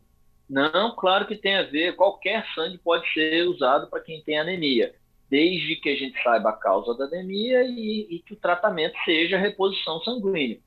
Não, 0.50 0.96
claro 0.96 1.27
que 1.27 1.36
tem 1.36 1.56
a 1.56 1.63
ver. 1.63 1.96
Qualquer 1.96 2.46
sangue 2.54 2.77
pode 2.77 3.12
ser 3.12 3.48
usado 3.48 3.88
para 3.88 4.01
quem 4.01 4.22
tem 4.22 4.39
anemia, 4.39 4.96
desde 5.30 5.75
que 5.77 5.89
a 5.89 5.96
gente 5.96 6.22
saiba 6.24 6.50
a 6.50 6.54
causa 6.54 6.96
da 6.96 7.06
anemia 7.06 7.63
e, 7.63 8.08
e 8.10 8.20
que 8.20 8.34
o 8.34 8.38
tratamento 8.38 8.96
seja 9.04 9.38
reposição 9.38 10.00
sanguínea. 10.01 10.60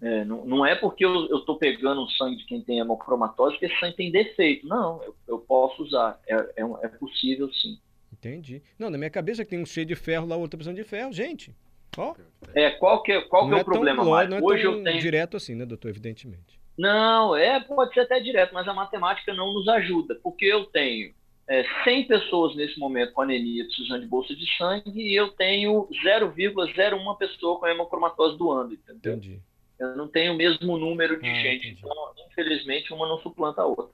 É, 0.00 0.24
não, 0.24 0.44
não, 0.44 0.66
é 0.66 0.74
porque 0.74 1.04
eu 1.04 1.38
estou 1.38 1.56
pegando 1.56 2.02
o 2.02 2.10
sangue 2.10 2.36
de 2.36 2.44
quem 2.44 2.60
tem 2.60 2.78
hemocromatose 2.80 3.58
que 3.58 3.64
esse 3.64 3.78
sangue 3.80 3.96
tem 3.96 4.12
defeito. 4.12 4.66
Não, 4.66 5.02
eu, 5.02 5.14
eu 5.26 5.38
posso 5.38 5.82
usar. 5.82 6.20
É, 6.26 6.34
é, 6.34 6.62
é 6.82 6.88
possível 6.88 7.50
sim. 7.52 7.78
Entendi. 8.18 8.62
Não, 8.78 8.90
na 8.90 8.98
minha 8.98 9.10
cabeça 9.10 9.44
que 9.44 9.50
tem 9.50 9.60
um 9.60 9.66
cheio 9.66 9.86
de 9.86 9.94
ferro 9.94 10.26
lá, 10.26 10.36
outra 10.36 10.56
precisando 10.56 10.76
de 10.76 10.84
ferro. 10.84 11.12
Gente, 11.12 11.54
ó. 11.96 12.14
É, 12.54 12.70
qual 12.70 13.02
que, 13.02 13.20
qual 13.22 13.48
que 13.48 13.54
é, 13.54 13.58
é 13.58 13.62
o 13.62 13.64
problema, 13.64 14.02
tão, 14.02 14.28
Não 14.28 14.38
é 14.38 14.42
Hoje 14.42 14.64
eu 14.64 14.82
tenho... 14.82 15.00
direto 15.00 15.36
assim, 15.36 15.54
né, 15.54 15.66
doutor? 15.66 15.90
Evidentemente. 15.90 16.58
Não, 16.78 17.34
é, 17.34 17.60
pode 17.60 17.94
ser 17.94 18.00
até 18.00 18.20
direto, 18.20 18.52
mas 18.52 18.68
a 18.68 18.74
matemática 18.74 19.32
não 19.32 19.54
nos 19.54 19.66
ajuda, 19.68 20.18
porque 20.22 20.44
eu 20.44 20.66
tenho 20.66 21.14
é, 21.48 21.64
100 21.84 22.06
pessoas 22.06 22.54
nesse 22.54 22.78
momento 22.78 23.12
com 23.12 23.22
anemia 23.22 23.64
precisando 23.64 24.02
de 24.02 24.06
bolsa 24.06 24.34
de 24.34 24.46
sangue 24.56 25.00
e 25.00 25.14
eu 25.14 25.28
tenho 25.32 25.88
0,01 26.04 27.16
pessoa 27.18 27.58
com 27.58 27.66
hemocromatose 27.66 28.36
doando, 28.36 28.74
entendeu? 28.74 29.14
Entendi. 29.14 29.40
Eu 29.78 29.96
não 29.96 30.08
tenho 30.08 30.32
o 30.32 30.36
mesmo 30.36 30.78
número 30.78 31.20
de 31.20 31.28
ah, 31.28 31.34
gente, 31.34 31.68
entendi. 31.68 31.80
então, 31.80 32.12
infelizmente, 32.30 32.92
uma 32.92 33.06
não 33.06 33.18
suplanta 33.20 33.62
a 33.62 33.66
outra. 33.66 33.88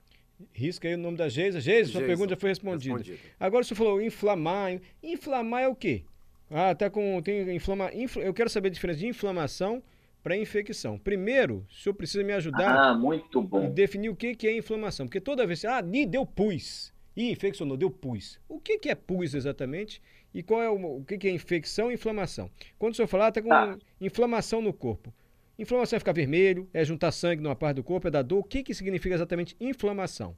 Risca 0.51 0.87
aí 0.87 0.95
o 0.95 0.97
nome 0.97 1.17
da 1.17 1.29
Geisa. 1.29 1.59
Geisa, 1.59 1.91
sua 1.91 2.01
pergunta 2.01 2.31
já 2.31 2.35
foi 2.35 2.49
respondida. 2.49 2.97
respondida. 2.97 3.19
Agora 3.39 3.63
você 3.63 3.75
falou 3.75 4.01
inflamar. 4.01 4.79
Inflamar 5.01 5.63
é 5.63 5.67
o 5.67 5.75
quê? 5.75 6.03
Ah, 6.49 6.75
tá 6.75 6.89
com. 6.89 7.21
Tem 7.21 7.55
inflama, 7.55 7.91
infl, 7.93 8.21
eu 8.21 8.33
quero 8.33 8.49
saber 8.49 8.67
a 8.67 8.71
diferença 8.71 8.99
de 8.99 9.07
inflamação 9.07 9.81
para 10.21 10.37
infecção. 10.37 10.97
Primeiro, 10.97 11.65
o 11.69 11.73
senhor 11.73 11.95
precisa 11.95 12.23
me 12.23 12.33
ajudar 12.33 12.75
ah, 12.75 12.93
muito 12.93 13.41
bom. 13.41 13.69
definir 13.71 14.09
o 14.09 14.15
que, 14.15 14.35
que 14.35 14.47
é 14.47 14.55
inflamação. 14.55 15.07
Porque 15.07 15.19
toda 15.19 15.45
vez. 15.47 15.65
Ah, 15.65 15.81
me 15.81 16.05
deu 16.05 16.25
pus. 16.25 16.93
Ih, 17.15 17.31
infeccionou, 17.31 17.77
deu 17.77 17.91
pus. 17.91 18.39
O 18.47 18.59
que, 18.59 18.79
que 18.79 18.89
é 18.89 18.95
pus 18.95 19.33
exatamente? 19.33 20.01
E 20.33 20.41
qual 20.41 20.61
é 20.61 20.69
o, 20.69 20.97
o 20.97 21.05
que, 21.05 21.17
que 21.17 21.27
é 21.27 21.31
infecção 21.31 21.91
e 21.91 21.95
inflamação? 21.95 22.49
Quando 22.79 22.93
o 22.93 22.95
senhor 22.95 23.07
falar, 23.07 23.29
está 23.29 23.41
com 23.41 23.53
ah. 23.53 23.77
inflamação 24.01 24.61
no 24.61 24.73
corpo. 24.73 25.13
Inflamação 25.57 25.97
é 25.97 25.99
ficar 25.99 26.13
vermelho, 26.13 26.67
é 26.73 26.83
juntar 26.83 27.11
sangue 27.11 27.41
numa 27.41 27.55
parte 27.55 27.75
do 27.75 27.83
corpo, 27.83 28.07
é 28.07 28.11
dar 28.11 28.23
dor. 28.23 28.39
O 28.39 28.43
que, 28.43 28.63
que 28.63 28.73
significa 28.73 29.13
exatamente 29.13 29.55
inflamação? 29.59 30.35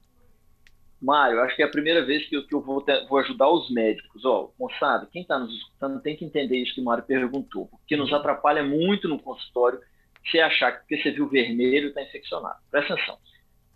Mário, 1.01 1.39
acho 1.41 1.55
que 1.55 1.61
é 1.61 1.65
a 1.65 1.71
primeira 1.71 2.05
vez 2.05 2.27
que 2.27 2.35
eu, 2.35 2.45
que 2.45 2.53
eu 2.53 2.61
vou, 2.61 2.81
ter, 2.81 3.05
vou, 3.07 3.19
ajudar 3.19 3.49
os 3.49 3.69
médicos. 3.69 4.25
Ó, 4.25 4.51
moçada, 4.59 5.07
quem 5.11 5.21
está 5.21 5.37
nos 5.37 5.53
escutando 5.53 6.01
tem 6.01 6.15
que 6.17 6.25
entender 6.25 6.57
isso 6.57 6.73
que 6.73 6.81
o 6.81 6.83
Mário 6.83 7.03
perguntou, 7.03 7.67
porque 7.67 7.95
nos 7.95 8.11
atrapalha 8.11 8.63
muito 8.63 9.07
no 9.07 9.19
consultório 9.19 9.79
você 10.25 10.39
achar 10.39 10.71
que 10.71 10.79
porque 10.79 10.97
você 10.97 11.11
viu 11.11 11.29
vermelho 11.29 11.89
está 11.89 12.01
infeccionado. 12.01 12.59
Presta 12.71 12.93
atenção. 12.93 13.17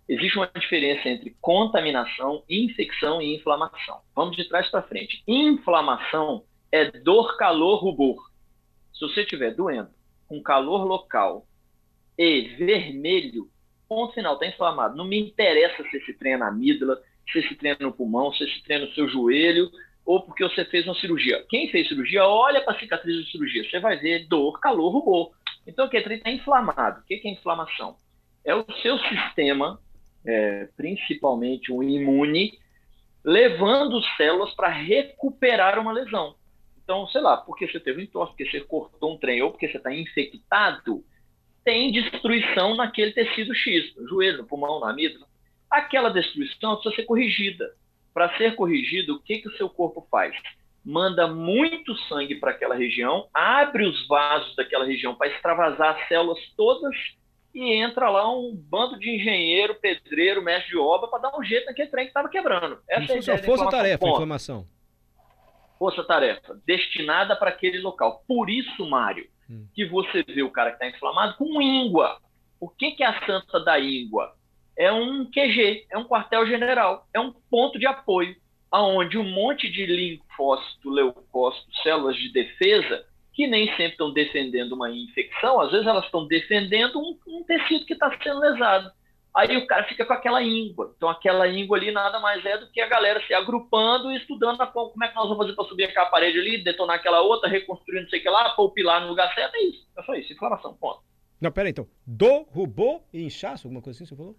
Existe 0.08 0.36
uma 0.36 0.50
diferença 0.58 1.08
entre 1.08 1.36
contaminação, 1.40 2.42
infecção 2.50 3.22
e 3.22 3.36
inflamação. 3.36 4.00
Vamos 4.14 4.36
de 4.36 4.48
trás 4.48 4.68
para 4.68 4.82
frente. 4.82 5.22
Inflamação 5.26 6.42
é 6.72 6.90
dor, 6.90 7.36
calor, 7.36 7.80
rubor. 7.80 8.30
Se 8.92 9.00
você 9.00 9.20
estiver 9.20 9.54
doendo, 9.54 9.90
com 10.30 10.40
calor 10.40 10.84
local 10.84 11.44
e 12.16 12.54
vermelho, 12.56 13.48
ponto 13.88 14.14
final, 14.14 14.34
está 14.34 14.46
inflamado. 14.46 14.96
Não 14.96 15.04
me 15.04 15.18
interessa 15.18 15.82
se 15.90 15.96
esse 15.96 16.14
trem 16.14 16.34
é 16.34 16.36
na 16.36 16.46
amígdala, 16.46 17.02
se 17.32 17.40
esse 17.40 17.56
trem 17.56 17.72
é 17.72 17.76
no 17.80 17.92
pulmão, 17.92 18.32
se 18.32 18.44
esse 18.44 18.62
trem 18.62 18.76
é 18.76 18.80
no 18.86 18.92
seu 18.92 19.08
joelho, 19.08 19.68
ou 20.06 20.22
porque 20.22 20.44
você 20.44 20.64
fez 20.66 20.86
uma 20.86 20.94
cirurgia. 20.94 21.44
Quem 21.48 21.68
fez 21.68 21.88
cirurgia, 21.88 22.24
olha 22.24 22.60
para 22.60 22.74
a 22.76 22.78
cicatriz 22.78 23.24
de 23.24 23.32
cirurgia, 23.32 23.68
você 23.68 23.80
vai 23.80 23.96
ver 23.96 24.28
dor, 24.28 24.60
calor, 24.60 24.92
rubor. 24.92 25.32
Então, 25.66 25.86
o 25.86 25.90
que 25.90 26.00
trem 26.00 26.18
está 26.18 26.30
inflamado? 26.30 27.00
O 27.00 27.04
que 27.04 27.14
é 27.14 27.28
inflamação? 27.28 27.96
É 28.44 28.54
o 28.54 28.64
seu 28.82 28.98
sistema, 29.00 29.80
é, 30.24 30.68
principalmente 30.76 31.72
o 31.72 31.82
imune, 31.82 32.56
levando 33.24 34.00
células 34.16 34.54
para 34.54 34.68
recuperar 34.68 35.76
uma 35.80 35.90
lesão. 35.90 36.36
Então, 36.90 37.06
sei 37.06 37.20
lá, 37.20 37.36
porque 37.36 37.68
você 37.68 37.78
teve 37.78 38.00
um 38.00 38.02
entorse, 38.02 38.32
porque 38.32 38.50
você 38.50 38.62
cortou 38.62 39.14
um 39.14 39.16
trem 39.16 39.40
ou 39.42 39.52
porque 39.52 39.68
você 39.68 39.76
está 39.76 39.94
infectado, 39.94 41.04
tem 41.64 41.92
destruição 41.92 42.74
naquele 42.74 43.12
tecido 43.12 43.54
X, 43.54 43.94
no 43.94 44.08
joelho, 44.08 44.38
no 44.38 44.44
pulmão, 44.44 44.80
na 44.80 44.90
amígdala. 44.90 45.28
Aquela 45.70 46.08
destruição 46.08 46.74
precisa 46.74 46.96
ser 46.96 47.04
corrigida. 47.04 47.72
Para 48.12 48.36
ser 48.36 48.56
corrigido, 48.56 49.14
o 49.14 49.22
que, 49.22 49.38
que 49.38 49.46
o 49.46 49.56
seu 49.56 49.70
corpo 49.70 50.04
faz? 50.10 50.34
Manda 50.84 51.28
muito 51.28 51.96
sangue 52.08 52.34
para 52.34 52.50
aquela 52.50 52.74
região, 52.74 53.28
abre 53.32 53.86
os 53.86 54.08
vasos 54.08 54.56
daquela 54.56 54.84
região 54.84 55.14
para 55.14 55.28
extravasar 55.28 55.96
as 55.96 56.08
células 56.08 56.40
todas 56.56 56.96
e 57.54 57.72
entra 57.72 58.10
lá 58.10 58.28
um 58.28 58.52
bando 58.52 58.98
de 58.98 59.10
engenheiro, 59.10 59.76
pedreiro, 59.76 60.42
mestre 60.42 60.70
de 60.70 60.76
obra 60.76 61.06
para 61.06 61.30
dar 61.30 61.38
um 61.38 61.44
jeito 61.44 61.66
naquele 61.66 61.88
trem 61.88 62.06
que 62.06 62.10
estava 62.10 62.28
quebrando. 62.28 62.80
Essa 62.88 63.16
Isso 63.16 63.30
é 63.30 63.34
a 63.34 63.38
força-tarefa, 63.38 64.08
inflamação 64.08 64.66
força-tarefa 65.80 66.60
destinada 66.66 67.34
para 67.34 67.48
aquele 67.48 67.78
local. 67.78 68.22
Por 68.28 68.50
isso, 68.50 68.86
Mário, 68.86 69.26
hum. 69.48 69.66
que 69.74 69.86
você 69.86 70.22
vê 70.22 70.42
o 70.42 70.50
cara 70.50 70.72
que 70.72 70.76
está 70.76 70.94
inflamado 70.94 71.38
com 71.38 71.62
íngua. 71.62 72.20
O 72.60 72.68
que, 72.68 72.90
que 72.90 73.02
é 73.02 73.06
a 73.06 73.24
santa 73.24 73.58
da 73.64 73.80
íngua? 73.80 74.34
É 74.76 74.92
um 74.92 75.24
QG, 75.24 75.86
é 75.90 75.96
um 75.96 76.04
quartel-general, 76.04 77.08
é 77.14 77.18
um 77.18 77.32
ponto 77.50 77.78
de 77.78 77.86
apoio, 77.86 78.36
aonde 78.70 79.16
um 79.16 79.24
monte 79.24 79.70
de 79.70 79.86
linfócito, 79.86 80.90
leucócito, 80.90 81.74
células 81.82 82.16
de 82.16 82.30
defesa, 82.30 83.02
que 83.32 83.46
nem 83.46 83.66
sempre 83.68 83.92
estão 83.92 84.12
defendendo 84.12 84.72
uma 84.72 84.90
infecção, 84.90 85.60
às 85.60 85.70
vezes 85.70 85.86
elas 85.86 86.04
estão 86.04 86.26
defendendo 86.26 86.98
um, 86.98 87.18
um 87.26 87.42
tecido 87.44 87.86
que 87.86 87.94
está 87.94 88.14
sendo 88.22 88.40
lesado. 88.40 88.92
Aí 89.34 89.56
o 89.56 89.66
cara 89.66 89.84
fica 89.84 90.04
com 90.04 90.12
aquela 90.12 90.42
íngua. 90.42 90.92
Então, 90.96 91.08
aquela 91.08 91.46
íngua 91.48 91.76
ali 91.76 91.92
nada 91.92 92.18
mais 92.18 92.44
é 92.44 92.58
do 92.58 92.68
que 92.70 92.80
a 92.80 92.88
galera 92.88 93.24
se 93.26 93.32
agrupando 93.32 94.10
e 94.10 94.16
estudando 94.16 94.60
a, 94.60 94.66
como 94.66 95.04
é 95.04 95.08
que 95.08 95.14
nós 95.14 95.28
vamos 95.28 95.38
fazer 95.38 95.54
para 95.54 95.64
subir 95.66 95.84
aquela 95.84 96.06
parede 96.06 96.38
ali, 96.38 96.64
detonar 96.64 96.96
aquela 96.96 97.20
outra, 97.20 97.48
reconstruir 97.48 98.02
não 98.02 98.08
sei 98.08 98.18
o 98.18 98.22
que 98.22 98.28
lá, 98.28 98.50
pôr 98.50 98.64
o 98.64 98.70
pilar 98.70 99.00
no 99.02 99.08
lugar 99.08 99.32
certo. 99.34 99.54
É 99.54 99.62
isso. 99.62 99.86
É 99.96 100.02
só 100.02 100.14
isso. 100.14 100.32
Inflamação. 100.32 100.74
Ponto. 100.74 101.00
Não, 101.40 101.52
pera 101.52 101.68
aí, 101.68 101.70
então. 101.70 101.86
Dor, 102.04 102.46
rubor 102.50 103.02
e 103.12 103.22
inchaço? 103.22 103.68
Alguma 103.68 103.80
coisa 103.80 103.96
assim 103.96 104.06
você 104.06 104.16
falou? 104.16 104.36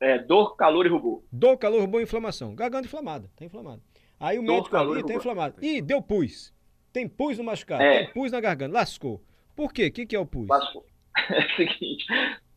É, 0.00 0.18
dor, 0.18 0.56
calor 0.56 0.86
e 0.86 0.88
rubor. 0.88 1.22
Dor, 1.30 1.58
calor, 1.58 1.80
rubor 1.82 2.00
e 2.00 2.04
inflamação. 2.04 2.54
Garganta 2.54 2.86
inflamada. 2.86 3.30
Tá 3.36 3.44
inflamado. 3.44 3.82
Aí 4.18 4.38
o 4.38 4.42
dor, 4.42 4.54
médico 4.54 4.76
ali 4.76 5.04
tá 5.04 5.14
inflamado. 5.14 5.62
Ih, 5.62 5.82
deu 5.82 6.00
pus. 6.00 6.52
Tem 6.92 7.06
pus 7.06 7.36
no 7.36 7.44
machucado. 7.44 7.82
É. 7.82 8.04
Tem 8.04 8.12
pus 8.14 8.32
na 8.32 8.40
garganta. 8.40 8.72
Lascou. 8.72 9.22
Por 9.54 9.72
quê? 9.72 9.88
O 9.88 9.92
que, 9.92 10.06
que 10.06 10.16
é 10.16 10.18
o 10.18 10.24
pus? 10.24 10.48
Lascou. 10.48 10.84
É 11.28 11.38
o 11.38 11.56
seguinte. 11.56 12.06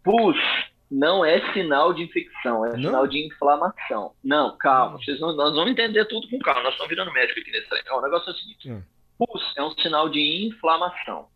Pus 0.04 0.38
não 0.94 1.26
é 1.26 1.42
sinal 1.54 1.92
de 1.94 2.04
infecção, 2.04 2.66
é 2.66 2.74
não? 2.74 2.84
sinal 2.84 3.08
de 3.08 3.26
inflamação. 3.26 4.14
Não, 4.24 4.56
calma, 4.58 5.00
vocês 5.00 5.20
não, 5.20 5.36
nós 5.36 5.56
vamos 5.56 5.72
entender 5.72 6.06
tudo 6.06 6.30
com 6.30 6.38
calma, 6.40 6.62
nós 6.62 6.74
estamos 6.74 6.90
virando 6.90 7.12
médico 7.12 7.40
aqui 7.40 7.52
nesse 7.52 7.68
trem. 7.68 7.82
O 7.92 8.02
negócio 8.02 8.30
é 8.30 8.34
o 8.34 8.36
seguinte: 8.36 8.72
hum. 8.72 8.84
pus 9.18 9.54
é 9.58 9.64
um 9.64 9.72
sinal 9.72 10.08
de 10.08 10.48
inflamação. 10.48 11.28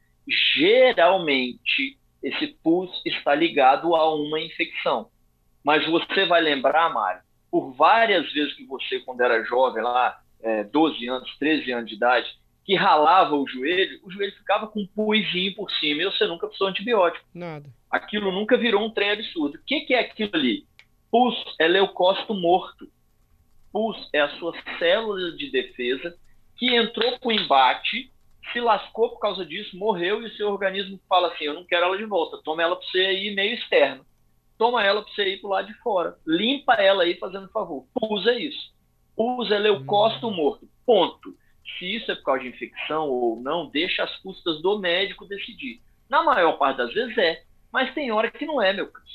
Geralmente, 0.55 1.97
esse 2.21 2.47
pus 2.63 2.89
está 3.05 3.33
ligado 3.33 3.95
a 3.95 4.13
uma 4.13 4.39
infecção. 4.39 5.09
Mas 5.63 5.85
você 5.87 6.25
vai 6.25 6.41
lembrar, 6.41 6.93
Mário, 6.93 7.21
por 7.49 7.71
várias 7.73 8.31
vezes 8.31 8.53
que 8.53 8.65
você, 8.65 8.99
quando 8.99 9.21
era 9.21 9.43
jovem, 9.43 9.81
lá, 9.81 10.19
é, 10.41 10.63
12 10.65 11.07
anos, 11.07 11.35
13 11.37 11.71
anos 11.71 11.89
de 11.89 11.95
idade, 11.95 12.29
que 12.67 12.75
ralava 12.75 13.34
o 13.34 13.47
joelho, 13.47 13.97
o 14.03 14.12
joelho 14.12 14.36
ficava 14.36 14.67
com 14.67 14.82
um 14.82 14.88
puizinho 14.88 15.56
por 15.56 15.71
cima 15.71 16.01
e 16.01 16.06
você 16.06 16.27
nunca 16.27 16.47
precisou 16.47 16.67
de 16.67 16.73
antibiótico. 16.73 17.25
Nada. 17.34 17.69
Aquilo 17.89 18.30
nunca 18.30 18.58
virou 18.58 18.86
um 18.86 18.91
trem 18.91 19.12
absurdo. 19.12 19.56
O 19.56 19.62
que, 19.65 19.82
que 19.86 19.93
é 19.93 20.01
aquilo 20.01 20.32
ali? 20.34 20.65
Pus 21.10 21.34
é 21.58 21.65
leucócito 21.65 22.34
morto. 22.34 22.91
Pus 23.71 24.10
é 24.12 24.19
a 24.19 24.38
sua 24.38 24.53
célula 24.77 25.32
de 25.38 25.49
defesa 25.49 26.13
que 26.58 26.75
entrou 26.75 27.17
para 27.17 27.30
o 27.30 27.32
embate, 27.32 28.12
se 28.51 28.60
lascou 28.60 29.12
por 29.12 29.19
causa 29.19 29.45
disso, 29.45 29.77
morreu 29.77 30.21
e 30.21 30.25
o 30.25 30.36
seu 30.36 30.49
organismo 30.49 30.99
fala 31.08 31.30
assim: 31.30 31.45
eu 31.45 31.53
não 31.53 31.63
quero 31.63 31.86
ela 31.86 31.97
de 31.97 32.03
volta, 32.03 32.41
toma 32.43 32.63
ela 32.63 32.75
para 32.75 32.86
você 32.86 33.13
ir 33.13 33.34
meio 33.34 33.53
externo. 33.53 34.06
Toma 34.58 34.84
ela 34.84 35.01
para 35.01 35.13
você 35.13 35.36
ir 35.36 35.38
para 35.38 35.47
o 35.47 35.51
lado 35.51 35.67
de 35.67 35.73
fora. 35.75 36.17
Limpa 36.25 36.73
ela 36.73 37.03
aí 37.03 37.15
fazendo 37.15 37.47
favor. 37.47 37.86
Pus 37.93 38.27
é 38.27 38.38
isso. 38.38 38.73
Pus 39.15 39.51
é 39.51 39.58
leucócito 39.58 40.27
hum. 40.27 40.36
morto. 40.36 40.67
Ponto 40.86 41.34
se 41.77 41.95
isso 41.95 42.12
é 42.12 42.15
por 42.15 42.23
causa 42.23 42.43
de 42.43 42.49
infecção 42.49 43.10
ou 43.10 43.39
não, 43.41 43.69
deixa 43.69 44.03
as 44.03 44.15
custas 44.17 44.62
do 44.62 44.80
médico 44.80 45.25
decidir. 45.25 45.82
Na 46.10 46.23
maior 46.23 46.53
parte 46.58 46.77
das 46.77 46.93
vezes 46.93 47.17
é, 47.17 47.43
mas 47.71 47.93
tem 47.93 48.12
hora 48.12 48.32
que 48.32 48.45
não 48.45 48.62
é, 48.62 48.73
meu 48.73 48.88
caro. 48.88 49.06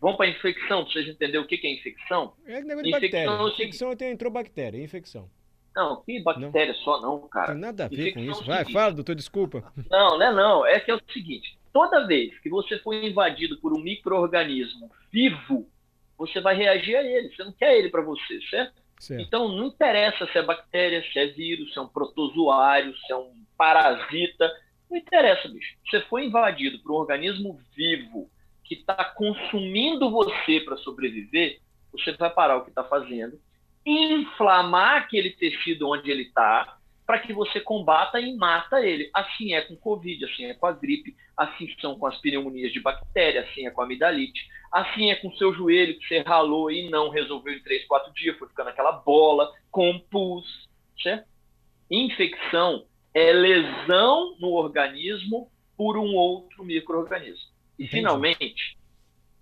Vamos 0.00 0.16
para 0.16 0.28
infecção, 0.28 0.82
para 0.82 0.92
vocês 0.92 1.08
entenderem 1.08 1.40
o 1.40 1.46
que 1.46 1.60
é 1.66 1.74
infecção? 1.74 2.32
É 2.46 2.62
negócio 2.62 2.82
de 2.84 2.88
infecção, 2.88 3.10
bactéria. 3.10 3.30
É 3.30 3.48
infecção 3.48 3.90
até 3.90 4.10
entrou 4.10 4.32
bactéria, 4.32 4.82
infecção. 4.82 5.30
Não, 5.76 6.02
que 6.02 6.20
bactéria 6.20 6.72
não. 6.72 6.80
só 6.80 7.00
não, 7.00 7.28
cara. 7.28 7.52
Tem 7.52 7.60
nada 7.60 7.84
a 7.84 7.88
ver 7.88 8.08
infecção 8.08 8.24
com 8.24 8.30
isso. 8.30 8.42
É 8.44 8.46
Vai, 8.46 8.72
fala, 8.72 8.94
doutor, 8.94 9.14
desculpa. 9.14 9.72
Não, 9.90 10.18
não 10.18 10.26
é 10.26 10.32
não. 10.32 10.66
É 10.66 10.80
que 10.80 10.90
é 10.90 10.94
o 10.94 11.00
seguinte, 11.12 11.58
toda 11.72 12.06
vez 12.06 12.36
que 12.40 12.48
você 12.48 12.78
foi 12.78 13.06
invadido 13.06 13.60
por 13.60 13.72
um 13.72 13.80
microorganismo 13.80 14.90
vivo, 15.12 15.68
você 16.16 16.40
vai 16.40 16.56
reagir 16.56 16.96
a 16.96 17.02
ele. 17.02 17.34
Você 17.34 17.44
não 17.44 17.52
quer 17.52 17.78
ele 17.78 17.90
para 17.90 18.02
você, 18.02 18.40
certo? 18.48 18.80
Certo. 19.00 19.22
Então, 19.22 19.48
não 19.48 19.68
interessa 19.68 20.26
se 20.26 20.36
é 20.36 20.42
bactéria, 20.42 21.02
se 21.10 21.18
é 21.18 21.26
vírus, 21.28 21.72
se 21.72 21.78
é 21.78 21.82
um 21.82 21.88
protozoário, 21.88 22.94
se 22.98 23.10
é 23.10 23.16
um 23.16 23.32
parasita. 23.56 24.52
Não 24.90 24.98
interessa, 24.98 25.48
bicho. 25.48 25.74
Você 25.88 26.02
foi 26.02 26.26
invadido 26.26 26.78
por 26.80 26.92
um 26.92 26.96
organismo 26.96 27.58
vivo 27.74 28.30
que 28.62 28.74
está 28.74 29.02
consumindo 29.02 30.10
você 30.10 30.60
para 30.60 30.76
sobreviver, 30.76 31.60
você 31.90 32.12
vai 32.12 32.28
parar 32.28 32.58
o 32.58 32.62
que 32.62 32.68
está 32.68 32.84
fazendo, 32.84 33.40
inflamar 33.86 34.98
aquele 34.98 35.30
tecido 35.30 35.88
onde 35.88 36.10
ele 36.10 36.24
está, 36.24 36.76
para 37.06 37.18
que 37.18 37.32
você 37.32 37.58
combata 37.58 38.20
e 38.20 38.36
mata 38.36 38.80
ele. 38.86 39.10
Assim 39.14 39.54
é 39.54 39.62
com 39.62 39.74
Covid, 39.76 40.26
assim 40.26 40.44
é 40.44 40.54
com 40.54 40.66
a 40.66 40.72
gripe, 40.72 41.16
assim 41.34 41.74
são 41.80 41.98
com 41.98 42.06
as 42.06 42.20
pneumonias 42.20 42.70
de 42.70 42.80
bactéria, 42.80 43.40
assim 43.40 43.66
é 43.66 43.70
com 43.70 43.80
a 43.80 43.84
amidalite, 43.84 44.46
assim 44.70 45.10
é 45.10 45.16
com 45.16 45.28
o 45.28 45.36
seu 45.36 45.52
joelho 45.52 45.98
que 45.98 46.06
você 46.06 46.20
ralou 46.20 46.70
e 46.70 46.88
não 46.90 47.08
resolveu 47.08 47.54
em 47.54 47.62
3, 47.62 47.86
4 47.86 48.12
dias, 48.14 48.38
foi 48.38 48.48
ficando 48.48 48.70
aquela 48.70 48.92
bola, 48.92 49.52
com 49.70 49.98
pus, 50.10 50.68
certo? 51.02 51.28
Infecção 51.90 52.84
é 53.12 53.32
lesão 53.32 54.36
no 54.38 54.52
organismo 54.52 55.50
por 55.76 55.96
um 55.96 56.14
outro 56.14 56.64
microorganismo. 56.64 57.50
E 57.78 57.86
finalmente, 57.86 58.78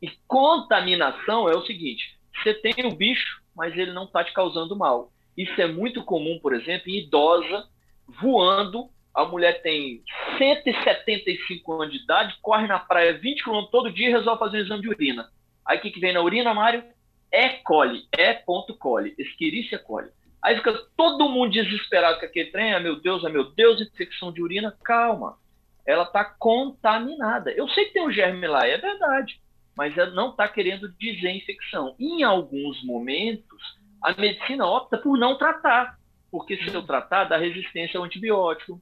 e 0.01 0.09
contaminação 0.27 1.49
é 1.49 1.57
o 1.57 1.67
seguinte: 1.67 2.17
você 2.35 2.55
tem 2.55 2.87
o 2.87 2.95
bicho, 2.95 3.43
mas 3.55 3.77
ele 3.77 3.93
não 3.93 4.05
está 4.05 4.23
te 4.25 4.33
causando 4.33 4.77
mal. 4.77 5.13
Isso 5.37 5.61
é 5.61 5.67
muito 5.67 6.05
comum, 6.05 6.39
por 6.41 6.55
exemplo, 6.55 6.89
em 6.89 6.99
idosa 6.99 7.69
voando. 8.07 8.89
A 9.19 9.25
mulher 9.25 9.63
tem 9.63 10.01
175 10.39 11.73
anos 11.73 11.93
de 11.93 12.05
idade, 12.05 12.39
corre 12.41 12.69
na 12.69 12.79
praia 12.79 13.19
20 13.19 13.43
km 13.43 13.65
todo 13.65 13.93
dia 13.93 14.11
e 14.11 14.13
resolve 14.13 14.39
fazer 14.39 14.59
um 14.59 14.61
exame 14.61 14.83
de 14.83 14.89
urina. 14.89 15.29
Aí 15.67 15.77
o 15.77 15.81
que, 15.81 15.91
que 15.91 15.99
vem 15.99 16.13
na 16.13 16.23
urina, 16.23 16.55
Mário? 16.55 16.85
É 17.33 17.49
coli, 17.49 18.07
é 18.17 18.33
ponto 18.33 18.77
coli, 18.77 19.17
Escherichia 19.19 19.77
coli. 19.77 20.09
Aí 20.41 20.55
fica 20.55 20.73
todo 20.97 21.29
mundo 21.29 21.51
desesperado 21.51 22.21
com 22.21 22.27
aquele 22.27 22.53
trem, 22.53 22.73
ah, 22.73 22.79
meu 22.79 23.01
Deus, 23.01 23.25
ah, 23.25 23.29
meu 23.29 23.51
Deus, 23.51 23.81
infecção 23.81 24.31
de 24.33 24.41
urina. 24.41 24.79
Calma, 24.85 25.37
ela 25.85 26.05
está 26.05 26.25
contaminada. 26.25 27.51
Eu 27.51 27.69
sei 27.71 27.87
que 27.87 27.95
tem 27.95 28.07
um 28.07 28.13
germe 28.13 28.47
lá, 28.47 28.69
é 28.69 28.79
verdade, 28.79 29.41
mas 29.77 29.99
ela 29.99 30.13
não 30.13 30.31
está 30.31 30.47
querendo 30.47 30.93
dizer 30.93 31.31
infecção. 31.31 31.97
Em 31.99 32.23
alguns 32.23 32.85
momentos, 32.85 33.61
a 34.01 34.13
medicina 34.13 34.65
opta 34.65 34.97
por 34.97 35.19
não 35.19 35.37
tratar, 35.37 35.99
porque 36.31 36.57
se 36.57 36.73
eu 36.73 36.87
tratar, 36.87 37.25
dá 37.25 37.37
resistência 37.37 37.99
ao 37.99 38.05
antibiótico. 38.05 38.81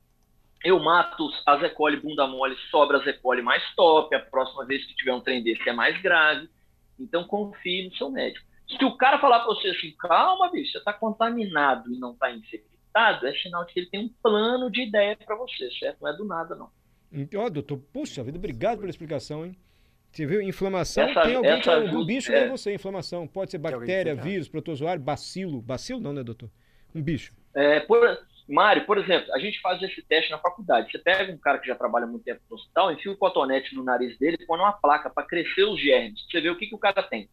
Eu 0.66 0.80
mato 0.80 1.30
as 1.46 1.62
E. 1.62 1.70
coli 1.70 1.96
bunda 2.00 2.26
mole, 2.26 2.56
sobra 2.72 2.98
as 2.98 3.06
E. 3.06 3.12
coli 3.12 3.40
mais 3.40 3.62
top, 3.76 4.12
a 4.16 4.18
próxima 4.18 4.66
vez 4.66 4.84
que 4.84 4.96
tiver 4.96 5.12
um 5.12 5.20
trem 5.20 5.40
desse 5.40 5.68
é 5.68 5.72
mais 5.72 5.96
grave. 6.02 6.48
Então 6.98 7.22
confie 7.22 7.84
no 7.84 7.94
seu 7.94 8.10
médico. 8.10 8.44
Se 8.68 8.84
o 8.84 8.96
cara 8.96 9.20
falar 9.20 9.44
para 9.44 9.54
você 9.54 9.68
assim, 9.68 9.94
calma, 9.96 10.50
bicho, 10.50 10.72
você 10.72 10.78
está 10.78 10.92
contaminado 10.92 11.88
e 11.94 11.98
não 12.00 12.14
está 12.14 12.32
infectado, 12.32 13.28
é 13.28 13.32
sinal 13.34 13.64
de 13.64 13.74
que 13.74 13.78
ele 13.78 13.90
tem 13.90 14.06
um 14.06 14.10
plano 14.20 14.68
de 14.68 14.82
ideia 14.82 15.16
para 15.16 15.36
você, 15.36 15.70
certo? 15.78 15.98
Não 16.00 16.08
é 16.08 16.16
do 16.16 16.24
nada, 16.24 16.56
não. 16.56 16.68
Ó, 17.36 17.44
oh, 17.44 17.50
doutor, 17.50 17.78
puxa 17.92 18.24
vida, 18.24 18.36
obrigado 18.36 18.78
pela 18.78 18.90
explicação, 18.90 19.46
hein? 19.46 19.56
Você 20.10 20.26
viu? 20.26 20.42
Inflamação 20.42 21.04
essa, 21.04 21.22
tem 21.22 21.36
alguém 21.36 21.60
que 21.60 21.70
é 21.70 21.76
um 21.78 22.04
bicho 22.04 22.32
é... 22.32 22.48
você, 22.48 22.74
inflamação. 22.74 23.28
Pode 23.28 23.52
ser 23.52 23.58
bactéria, 23.58 24.16
vírus, 24.16 24.48
protozoário, 24.48 25.00
bacilo. 25.00 25.62
Bacilo 25.62 26.00
não, 26.00 26.12
né, 26.12 26.24
doutor? 26.24 26.50
Um 26.94 27.02
bicho. 27.02 27.32
É, 27.54 27.80
por, 27.80 28.00
Mário, 28.48 28.86
por 28.86 28.96
exemplo, 28.96 29.32
a 29.34 29.38
gente 29.38 29.60
faz 29.60 29.82
esse 29.82 30.02
teste 30.02 30.30
na 30.30 30.38
faculdade. 30.38 30.90
Você 30.90 30.98
pega 30.98 31.32
um 31.32 31.38
cara 31.38 31.58
que 31.58 31.66
já 31.66 31.74
trabalha 31.74 32.06
muito 32.06 32.24
tempo 32.24 32.40
no 32.48 32.56
hospital, 32.56 32.92
enfia 32.92 33.10
o 33.10 33.16
cotonete 33.16 33.74
no 33.74 33.82
nariz 33.82 34.16
dele 34.18 34.36
e 34.40 34.46
põe 34.46 34.58
uma 34.58 34.72
placa 34.72 35.10
para 35.10 35.26
crescer 35.26 35.64
os 35.64 35.80
germes. 35.80 36.24
Você 36.30 36.40
vê 36.40 36.48
o 36.50 36.56
que, 36.56 36.66
que 36.66 36.74
o 36.74 36.78
cara 36.78 37.02
tem. 37.02 37.28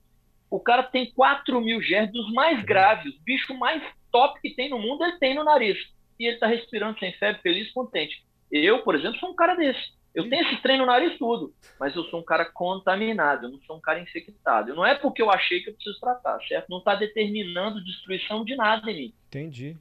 O 0.49 0.60
cara 0.60 0.84
tem 0.84 1.12
4 1.12 1.62
mil 1.62 1.82
germes 1.82 2.12
dos 2.12 2.32
mais 2.34 2.60
uhum. 2.60 2.65
graves, 2.65 3.13
o 3.13 3.23
bicho 3.23 3.54
mais 3.58 3.84
top 4.12 4.39
que 4.41 4.56
tem 4.56 4.69
no 4.69 4.80
mundo, 4.80 5.04
ele 5.04 5.17
tem 5.17 5.36
no 5.36 5.43
nariz. 5.43 5.78
E 6.19 6.26
ele 6.26 6.36
está 6.36 6.47
respirando 6.47 6.97
sem 6.99 7.12
febre, 7.13 7.41
feliz, 7.41 7.71
contente. 7.71 8.23
Eu, 8.52 8.84
por 8.84 8.95
exemplo, 8.95 9.19
sou 9.19 9.32
um 9.32 9.36
cara 9.36 9.56
desse. 9.56 9.93
Eu 10.13 10.30
tenho 10.30 10.47
esse 10.47 10.62
trem 10.62 10.78
no 10.78 10.86
nariz 10.86 11.17
tudo, 11.17 11.56
mas 11.80 11.95
eu 11.95 12.04
sou 12.04 12.19
um 12.19 12.23
cara 12.23 12.45
contaminado, 12.45 13.47
eu 13.47 13.52
não 13.52 13.60
sou 13.62 13.78
um 13.78 13.82
cara 13.82 13.99
infectado. 13.99 14.76
Não 14.76 14.86
é 14.86 14.93
porque 14.93 15.23
eu 15.23 15.32
achei 15.32 15.62
que 15.62 15.71
eu 15.71 15.73
preciso 15.73 15.99
tratar, 15.99 16.39
certo? 16.47 16.69
Não 16.69 16.78
está 16.78 16.93
determinando 16.93 17.84
destruição 17.84 18.45
de 18.45 18.56
nada 18.56 18.91
em 18.91 18.95
mim. 18.95 19.13
Entendi. 19.28 19.76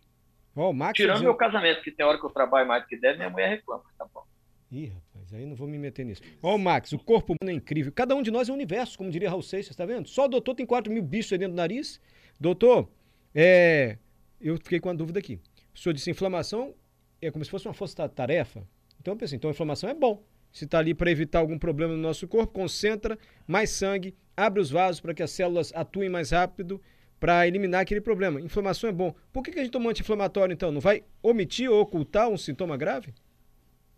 Oh, 0.55 0.73
Max 0.73 0.97
Tirando 0.97 1.23
meu 1.23 1.35
casamento, 1.35 1.83
que 1.83 1.91
tem 1.91 2.05
hora 2.05 2.19
que 2.19 2.27
eu 2.27 2.31
trabalho 2.31 2.69
mais 2.69 2.83
do 2.83 2.88
que 2.88 2.97
deve, 2.97 3.17
minha 3.19 3.31
mulher 3.31 3.49
reclama, 3.49 3.83
tá 3.97 4.07
bom. 4.12 4.23
Ih, 4.71 4.87
rapaz, 4.87 5.35
aí 5.35 5.45
não 5.47 5.55
vou 5.55 5.69
me 5.69 5.79
meter 5.79 6.05
nisso. 6.05 6.23
Ó, 6.43 6.55
oh, 6.55 6.59
Max, 6.59 6.93
o 6.93 6.99
corpo 6.99 7.35
humano 7.35 7.51
é 7.51 7.55
incrível. 7.55 7.93
Cada 7.93 8.15
um 8.15 8.23
de 8.23 8.31
nós 8.31 8.49
é 8.49 8.53
um 8.53 8.55
universo, 8.55 8.97
como 8.97 9.11
diria 9.11 9.29
Raul 9.29 9.43
Seixas, 9.43 9.77
tá 9.77 9.85
vendo? 9.85 10.09
Só 10.09 10.25
o 10.25 10.29
doutor 10.29 10.55
tem 10.55 10.65
4 10.65 10.93
mil 10.93 11.03
bichos 11.03 11.33
aí 11.33 11.38
dentro 11.38 11.55
do 11.55 11.57
nariz. 11.57 12.01
Doutor, 12.41 12.88
é... 13.35 13.99
eu 14.41 14.57
fiquei 14.57 14.81
com 14.81 14.88
uma 14.88 14.95
dúvida 14.95 15.19
aqui. 15.19 15.41
O 15.75 15.79
senhor 15.79 15.93
disse 15.93 16.11
inflamação 16.11 16.75
é 17.21 17.31
como 17.31 17.45
se 17.45 17.51
fosse 17.51 17.67
uma 17.67 17.75
força-tarefa. 17.75 18.67
Então 19.01 19.15
eu 19.15 19.19
pensei, 19.19 19.37
então 19.37 19.49
a 19.49 19.53
inflamação 19.53 19.88
é 19.88 19.95
bom. 19.95 20.23
Se 20.51 20.65
está 20.65 20.79
ali 20.79 20.93
para 20.93 21.11
evitar 21.11 21.38
algum 21.38 21.59
problema 21.59 21.95
no 21.95 22.01
nosso 22.01 22.27
corpo, 22.29 22.53
concentra 22.53 23.19
mais 23.47 23.71
sangue, 23.71 24.15
abre 24.37 24.61
os 24.61 24.71
vasos 24.71 25.01
para 25.01 25.15
que 25.15 25.23
as 25.23 25.31
células 25.31 25.73
atuem 25.75 26.11
mais 26.11 26.31
rápido 26.31 26.81
para 27.23 27.47
eliminar 27.47 27.83
aquele 27.83 28.01
problema. 28.01 28.41
Inflamação 28.41 28.91
é 28.91 28.93
bom. 28.93 29.15
Por 29.33 29.45
que, 29.45 29.53
que 29.53 29.61
a 29.61 29.63
gente 29.63 29.71
toma 29.71 29.89
anti-inflamatório 29.89 30.53
então? 30.53 30.73
Não 30.73 30.81
vai 30.81 31.05
omitir 31.23 31.71
ou 31.71 31.81
ocultar 31.81 32.29
um 32.29 32.37
sintoma 32.37 32.77
grave? 32.77 33.15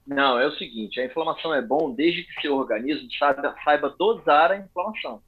Não, 0.06 0.38
é 0.38 0.46
o 0.46 0.52
seguinte, 0.52 1.00
a 1.00 1.06
inflamação 1.06 1.54
é 1.54 1.62
bom 1.62 1.94
desde 1.94 2.22
que 2.24 2.42
seu 2.42 2.54
organismo 2.54 3.08
saiba, 3.18 3.56
saiba 3.64 3.94
dosar 3.98 4.52
a 4.52 4.58
inflamação. 4.58 5.22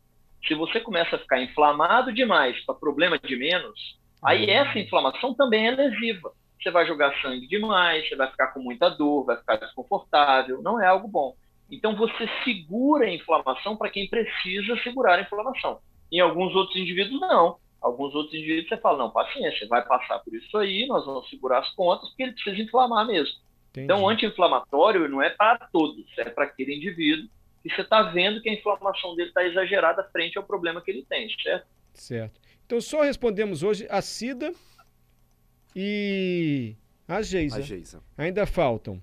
Se 0.46 0.54
você 0.54 0.78
começa 0.78 1.16
a 1.16 1.18
ficar 1.18 1.42
inflamado 1.42 2.12
demais 2.12 2.62
para 2.66 2.74
problema 2.74 3.18
de 3.18 3.34
menos, 3.34 3.98
aí 4.22 4.44
uhum. 4.44 4.50
essa 4.50 4.78
inflamação 4.78 5.32
também 5.32 5.66
é 5.66 5.70
lesiva. 5.70 6.30
Você 6.62 6.70
vai 6.70 6.86
jogar 6.86 7.18
sangue 7.22 7.46
demais, 7.46 8.06
você 8.06 8.14
vai 8.14 8.30
ficar 8.30 8.48
com 8.48 8.60
muita 8.60 8.90
dor, 8.90 9.24
vai 9.24 9.38
ficar 9.38 9.56
desconfortável, 9.56 10.60
não 10.60 10.78
é 10.78 10.86
algo 10.86 11.08
bom. 11.08 11.34
Então 11.70 11.96
você 11.96 12.28
segura 12.44 13.06
a 13.06 13.14
inflamação 13.14 13.74
para 13.74 13.88
quem 13.88 14.06
precisa 14.06 14.76
segurar 14.82 15.18
a 15.18 15.22
inflamação. 15.22 15.78
Em 16.12 16.20
alguns 16.20 16.54
outros 16.54 16.76
indivíduos, 16.76 17.18
não. 17.22 17.56
Alguns 17.86 18.16
outros 18.16 18.34
indivíduos 18.34 18.68
você 18.68 18.76
fala, 18.78 18.98
não, 18.98 19.10
paciência, 19.12 19.68
vai 19.68 19.86
passar 19.86 20.18
por 20.18 20.34
isso 20.34 20.58
aí, 20.58 20.88
nós 20.88 21.06
vamos 21.06 21.30
segurar 21.30 21.60
as 21.60 21.72
contas, 21.76 22.08
porque 22.08 22.24
ele 22.24 22.32
precisa 22.32 22.60
inflamar 22.60 23.06
mesmo. 23.06 23.36
Entendi. 23.70 23.84
Então, 23.84 24.08
anti-inflamatório 24.08 25.08
não 25.08 25.22
é 25.22 25.30
para 25.30 25.68
todos, 25.72 26.04
é 26.18 26.24
para 26.28 26.44
aquele 26.44 26.74
indivíduo 26.74 27.28
que 27.62 27.72
você 27.72 27.82
está 27.82 28.02
vendo 28.02 28.42
que 28.42 28.50
a 28.50 28.54
inflamação 28.54 29.14
dele 29.14 29.28
está 29.28 29.44
exagerada 29.44 30.02
frente 30.10 30.36
ao 30.36 30.42
problema 30.42 30.80
que 30.80 30.90
ele 30.90 31.06
tem, 31.08 31.28
certo? 31.40 31.66
Certo. 31.94 32.40
Então, 32.66 32.80
só 32.80 33.02
respondemos 33.02 33.62
hoje 33.62 33.86
a 33.88 34.02
Cida 34.02 34.52
e 35.74 36.74
a 37.06 37.22
Geisa. 37.22 37.58
A 37.58 37.60
Geisa. 37.60 38.02
Ainda 38.18 38.46
faltam 38.46 39.00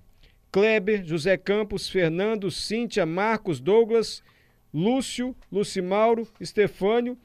Kleber, 0.52 1.06
José 1.06 1.38
Campos, 1.38 1.88
Fernando, 1.88 2.50
Cíntia, 2.50 3.06
Marcos, 3.06 3.60
Douglas, 3.60 4.22
Lúcio, 4.74 5.34
Lucimauro, 5.50 6.28
Estefânio, 6.38 7.16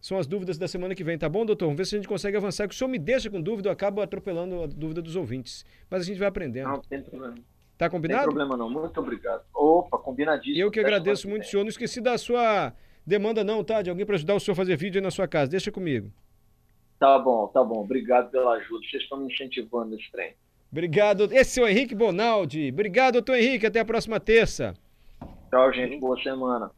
são 0.00 0.18
as 0.18 0.26
dúvidas 0.26 0.56
da 0.56 0.66
semana 0.66 0.94
que 0.94 1.04
vem, 1.04 1.18
tá 1.18 1.28
bom, 1.28 1.44
doutor? 1.44 1.66
Vamos 1.66 1.76
ver 1.76 1.84
se 1.84 1.94
a 1.94 1.98
gente 1.98 2.08
consegue 2.08 2.36
avançar. 2.36 2.66
Que 2.66 2.74
o 2.74 2.76
senhor 2.76 2.88
me 2.88 2.98
deixa 2.98 3.28
com 3.28 3.40
dúvida, 3.40 3.68
eu 3.68 3.72
acabo 3.72 4.00
atropelando 4.00 4.62
a 4.62 4.66
dúvida 4.66 5.02
dos 5.02 5.14
ouvintes. 5.14 5.64
Mas 5.90 6.02
a 6.02 6.04
gente 6.04 6.18
vai 6.18 6.28
aprendendo. 6.28 6.68
Não, 6.68 6.80
tem 6.80 7.02
problema. 7.02 7.34
Tá 7.76 7.90
combinado? 7.90 8.22
Não 8.22 8.28
tem 8.28 8.36
problema 8.36 8.56
não. 8.56 8.70
Muito 8.70 9.00
obrigado. 9.00 9.42
Opa, 9.54 9.98
combinadíssimo. 9.98 10.58
Eu 10.58 10.70
que 10.70 10.80
agradeço 10.80 11.28
muito, 11.28 11.46
senhor. 11.46 11.62
Não 11.62 11.68
esqueci 11.68 12.00
da 12.00 12.16
sua 12.16 12.72
demanda 13.06 13.44
não, 13.44 13.62
tá? 13.62 13.82
De 13.82 13.90
alguém 13.90 14.06
para 14.06 14.16
ajudar 14.16 14.34
o 14.34 14.40
senhor 14.40 14.54
a 14.54 14.56
fazer 14.56 14.76
vídeo 14.76 14.98
aí 14.98 15.02
na 15.02 15.10
sua 15.10 15.28
casa. 15.28 15.50
Deixa 15.50 15.70
comigo. 15.70 16.10
Tá 16.98 17.18
bom, 17.18 17.46
tá 17.48 17.62
bom. 17.62 17.80
Obrigado 17.80 18.30
pela 18.30 18.52
ajuda. 18.54 18.86
Vocês 18.86 19.02
estão 19.02 19.18
me 19.18 19.32
incentivando 19.32 19.96
nesse 19.96 20.10
trem. 20.10 20.34
Obrigado. 20.72 21.28
Esse 21.32 21.60
é 21.60 21.62
o 21.64 21.68
Henrique 21.68 21.94
Bonaldi. 21.94 22.70
Obrigado, 22.70 23.14
doutor 23.14 23.36
Henrique. 23.36 23.66
Até 23.66 23.80
a 23.80 23.84
próxima 23.84 24.20
terça. 24.20 24.74
Tchau, 25.50 25.72
gente. 25.72 25.98
Boa 25.98 26.20
semana. 26.22 26.70